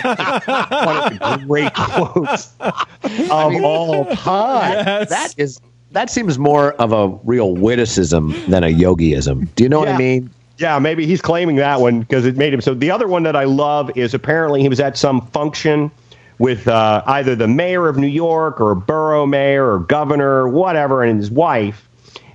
[0.04, 4.84] One of the great quotes of all time.
[4.86, 5.10] Yes.
[5.10, 5.60] That is
[5.92, 9.48] that seems more of a real witticism than a yogiism.
[9.54, 10.30] Do you know what I mean?
[10.58, 12.60] Yeah, maybe he's claiming that one because it made him.
[12.60, 15.90] So the other one that I love is apparently he was at some function
[16.38, 20.48] with uh, either the mayor of New York or a borough mayor or governor or
[20.48, 21.88] whatever, and his wife.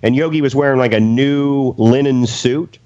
[0.03, 2.77] And Yogi was wearing like a new linen suit.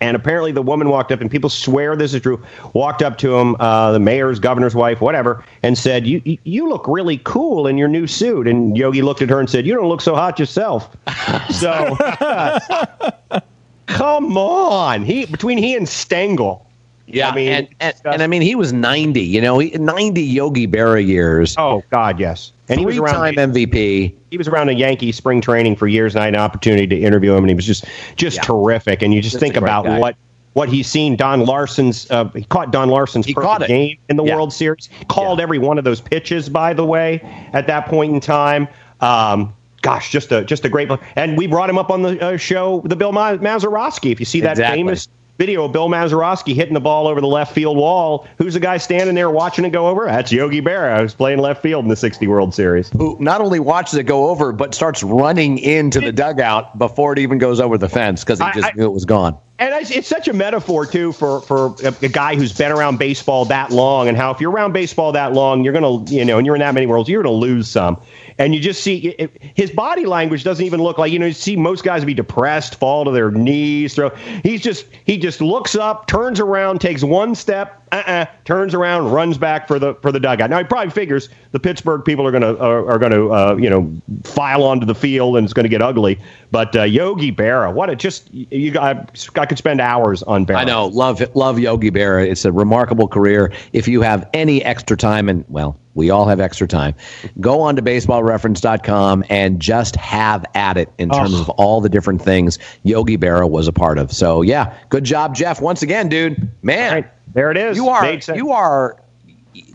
[0.00, 2.42] And apparently, the woman walked up, and people swear this is true.
[2.72, 6.88] Walked up to him, uh, the mayor's, governor's wife, whatever, and said, "You you- look
[6.88, 9.88] really cool in your new suit." And Yogi looked at her and said, "You don't
[9.88, 10.88] look so hot yourself."
[11.50, 11.96] so,
[13.86, 16.66] come on, he between he and Stengel.
[17.12, 20.66] Yeah, I mean, and, and, and I mean, he was 90, you know, 90 Yogi
[20.66, 21.54] Berra years.
[21.58, 22.52] Oh God, yes.
[22.68, 23.34] And he was around.
[23.36, 24.14] MVP.
[24.30, 26.98] He was around a Yankee spring training for years, and I had an opportunity to
[26.98, 27.84] interview him, and he was just
[28.16, 28.42] just Yeah.
[28.44, 29.02] terrific.
[29.02, 29.98] And you just think about guy.
[29.98, 30.16] what
[30.54, 31.16] what he's seen.
[31.16, 34.34] Don Larsen's uh, he caught Don Larsen's He perfect game in the Yeah.
[34.36, 34.88] World Series.
[35.08, 35.42] Called Yeah.
[35.42, 37.20] every one of those pitches, by the way,
[37.52, 38.68] at that point in time.
[39.02, 39.52] Um,
[39.82, 40.90] gosh, just a just a great.
[41.16, 44.12] And we brought him up on the uh, show, the Bill Ma- Mazeroski.
[44.12, 44.78] If you see that Exactly.
[44.78, 45.08] famous
[45.42, 48.76] video of Bill Mazeroski hitting the ball over the left field wall, who's the guy
[48.76, 50.04] standing there watching it go over?
[50.04, 52.90] That's Yogi Berra, who's playing left field in the 60 World Series.
[52.90, 57.18] Who not only watches it go over, but starts running into the dugout before it
[57.18, 59.36] even goes over the fence because he just I- knew it was gone.
[59.58, 62.98] And it's, it's such a metaphor too for for a, a guy who's been around
[62.98, 66.38] baseball that long, and how if you're around baseball that long, you're gonna you know,
[66.38, 68.00] and you're in that many worlds, you're gonna lose some.
[68.38, 71.26] And you just see it, his body language doesn't even look like you know.
[71.26, 74.10] You see most guys be depressed, fall to their knees, throw.
[74.42, 79.36] He's just he just looks up, turns around, takes one step, uh-uh, turns around, runs
[79.38, 80.50] back for the for the dugout.
[80.50, 83.92] Now he probably figures the Pittsburgh people are gonna are, are gonna uh, you know
[84.24, 86.18] file onto the field and it's gonna get ugly.
[86.50, 89.04] But uh, Yogi Berra, what a just you I,
[89.36, 90.56] I could spend hours on Berra.
[90.56, 92.26] I know, love love Yogi Berra.
[92.26, 93.52] It's a remarkable career.
[93.72, 96.94] If you have any extra time, and well, we all have extra time,
[97.40, 102.22] go on to baseballreference.com and just have at it in terms of all the different
[102.22, 104.12] things Yogi Berra was a part of.
[104.12, 105.60] So yeah, good job, Jeff.
[105.60, 107.76] Once again, dude, man, All right, there it is.
[107.76, 108.96] you are you are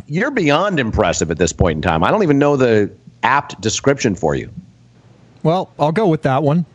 [0.08, 2.04] you're beyond impressive at this point in time.
[2.04, 2.90] I don't even know the
[3.24, 4.52] apt description for you.
[5.44, 6.66] Well, I'll go with that one.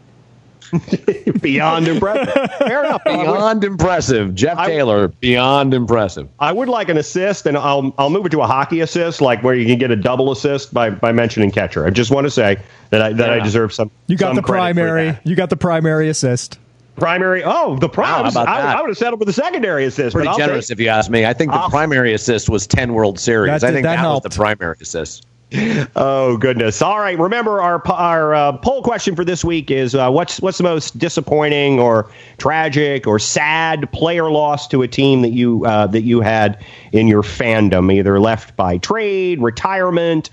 [1.40, 2.50] beyond impressive.
[2.58, 3.02] Fair enough.
[3.06, 5.08] I would, Beyond impressive, Jeff I- Taylor.
[5.08, 6.28] Beyond impressive.
[6.38, 9.42] I would like an assist, and I'll I'll move it to a hockey assist, like
[9.42, 11.86] where you can get a double assist by, by mentioning catcher.
[11.86, 12.56] I just want to say
[12.90, 13.90] that I that I deserve some.
[14.06, 15.18] You got some the primary.
[15.24, 16.58] You got the primary assist.
[16.96, 17.42] primary.
[17.44, 18.24] Oh, the Wow, prime.
[18.24, 18.76] how about I, that?
[18.76, 20.14] I would have settled with the secondary assist.
[20.14, 21.24] Pretty but I'll generous, take- if you ask me.
[21.26, 23.60] I think the I'll- primary assist was 10 World Series.
[23.60, 25.26] That I think that that, was the primary assist.
[25.96, 26.80] Oh goodness!
[26.80, 27.18] All right.
[27.18, 30.98] Remember our our uh, poll question for this week is uh, what's what's the most
[30.98, 36.20] disappointing or tragic or sad player loss to a team that you uh, that you
[36.20, 40.30] had in your fandom, either left by trade, retirement,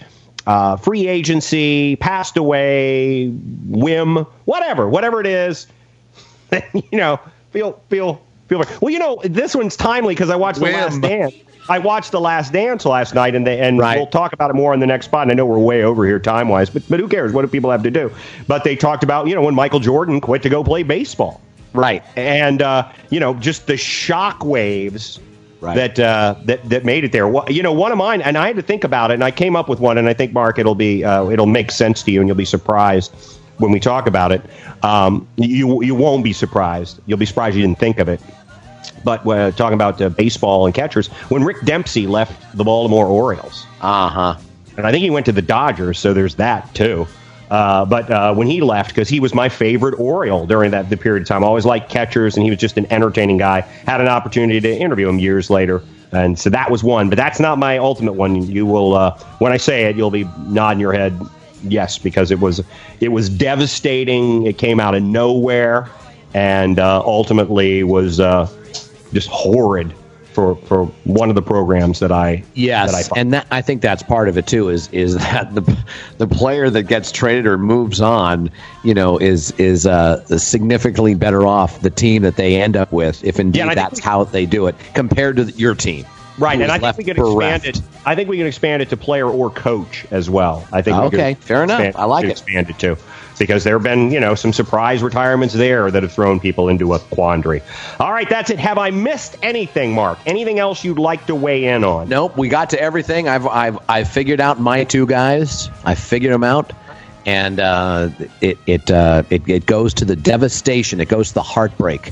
[0.47, 3.27] uh, free agency, passed away,
[3.67, 5.67] whim, whatever, whatever it is.
[6.73, 7.19] you know,
[7.51, 8.63] feel feel feel.
[8.81, 11.35] Well, you know, this one's timely because I watched the Last Dance.
[11.69, 13.97] I watched the Last Dance last night, and they, and Right.
[13.97, 15.23] we'll talk about it more in the next spot.
[15.23, 17.31] And I know we're way over here time wise, but but who cares?
[17.31, 18.11] What do people have to do?
[18.47, 21.39] But they talked about you know when Michael Jordan quit to go play baseball,
[21.73, 22.03] Right.
[22.15, 25.19] and uh, you know just the shock waves
[25.61, 25.75] Right.
[25.75, 27.31] that uh, that that made it there.
[27.49, 29.55] You know, one of mine, and I had to think about it, and I came
[29.55, 32.21] up with one, and I think Mark, it'll be uh, it'll make sense to you,
[32.21, 33.13] and you'll be surprised
[33.57, 34.41] when we talk about it.
[34.83, 36.99] Um, you you won't be surprised.
[37.05, 38.21] You'll be surprised you didn't think of it.
[39.03, 43.65] But uh, talking about uh, baseball and catchers, when Rick Dempsey left the Baltimore Orioles,
[43.81, 44.35] Uh huh.
[44.77, 47.07] and I think he went to the Dodgers, so there's that too.
[47.49, 50.97] Uh, but uh, when he left, because he was my favorite Oriole during that the
[50.97, 53.61] period of time, I always liked catchers, and he was just an entertaining guy.
[53.61, 55.81] Had an opportunity to interview him years later,
[56.11, 57.09] and so that was one.
[57.09, 58.43] But that's not my ultimate one.
[58.47, 61.19] You will, uh, when I say it, you'll be nodding your head
[61.63, 62.61] yes, because it was
[62.99, 64.45] it was devastating.
[64.45, 65.89] It came out of nowhere,
[66.35, 68.47] and uh, ultimately was uh,
[69.13, 69.93] just horrid
[70.33, 73.81] for for one of the programs that I that I Yes, and that, I think
[73.81, 74.69] that's part of it too.
[74.69, 75.77] Is is that the
[76.19, 78.49] the player that gets traded or moves on,
[78.83, 83.23] you know, is is uh, significantly better off the team that they end up with
[83.23, 85.73] if indeed Yeah, and I think that's we- how they do it compared to your
[85.75, 86.05] team.
[86.37, 87.65] Right, and I think we can bereft.
[87.65, 87.99] expand it.
[88.05, 90.65] I think we can expand it to player or coach as well.
[90.71, 90.95] I think.
[90.97, 91.81] Okay, fair enough.
[91.81, 92.31] expand- I like it.
[92.31, 92.95] Expand it too,
[93.39, 96.93] because there have been you know some surprise retirements there that have thrown people into
[96.93, 97.63] a quandary.
[97.99, 98.59] All right, that's it.
[98.59, 100.19] Have I missed anything, Mark?
[100.27, 102.09] Anything else you'd like to weigh in on?
[102.09, 103.27] Nope, we got to everything.
[103.27, 105.69] I've I've I've figured out my two guys.
[105.83, 106.73] I figured them out,
[107.25, 108.09] and uh,
[108.41, 110.99] it it, uh, it it goes to the devastation.
[110.99, 112.11] It goes to the heartbreak.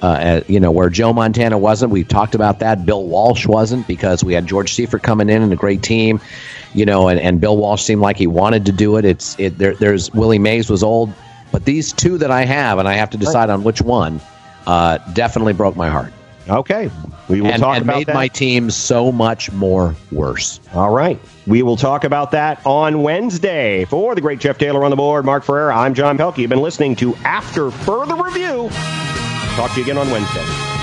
[0.00, 1.92] Uh, you know where Joe Montana wasn't.
[1.92, 2.86] We talked about that.
[2.86, 6.20] Bill Walsh wasn't because we had George Seifert coming in and a great team.
[6.72, 9.04] You know, and, and Bill Walsh seemed like he wanted to do it.
[9.04, 9.58] It's it.
[9.58, 11.12] There, there's Willie Mays was old,
[11.50, 14.20] but these two that I have, and I have to decide on which one,
[14.66, 16.12] uh, definitely broke my heart.
[16.48, 16.90] Okay,
[17.28, 18.14] we will and, talk and about made that.
[18.14, 20.58] my team so much more worse.
[20.74, 21.18] All right.
[21.46, 23.84] We will talk about that on Wednesday.
[23.84, 26.38] For the great Jeff Taylor on the board, Mark Ferrer, I'm John Pelkey.
[26.38, 28.68] You've been listening to After Further Review.
[28.70, 30.79] Talk to you again on Wednesday.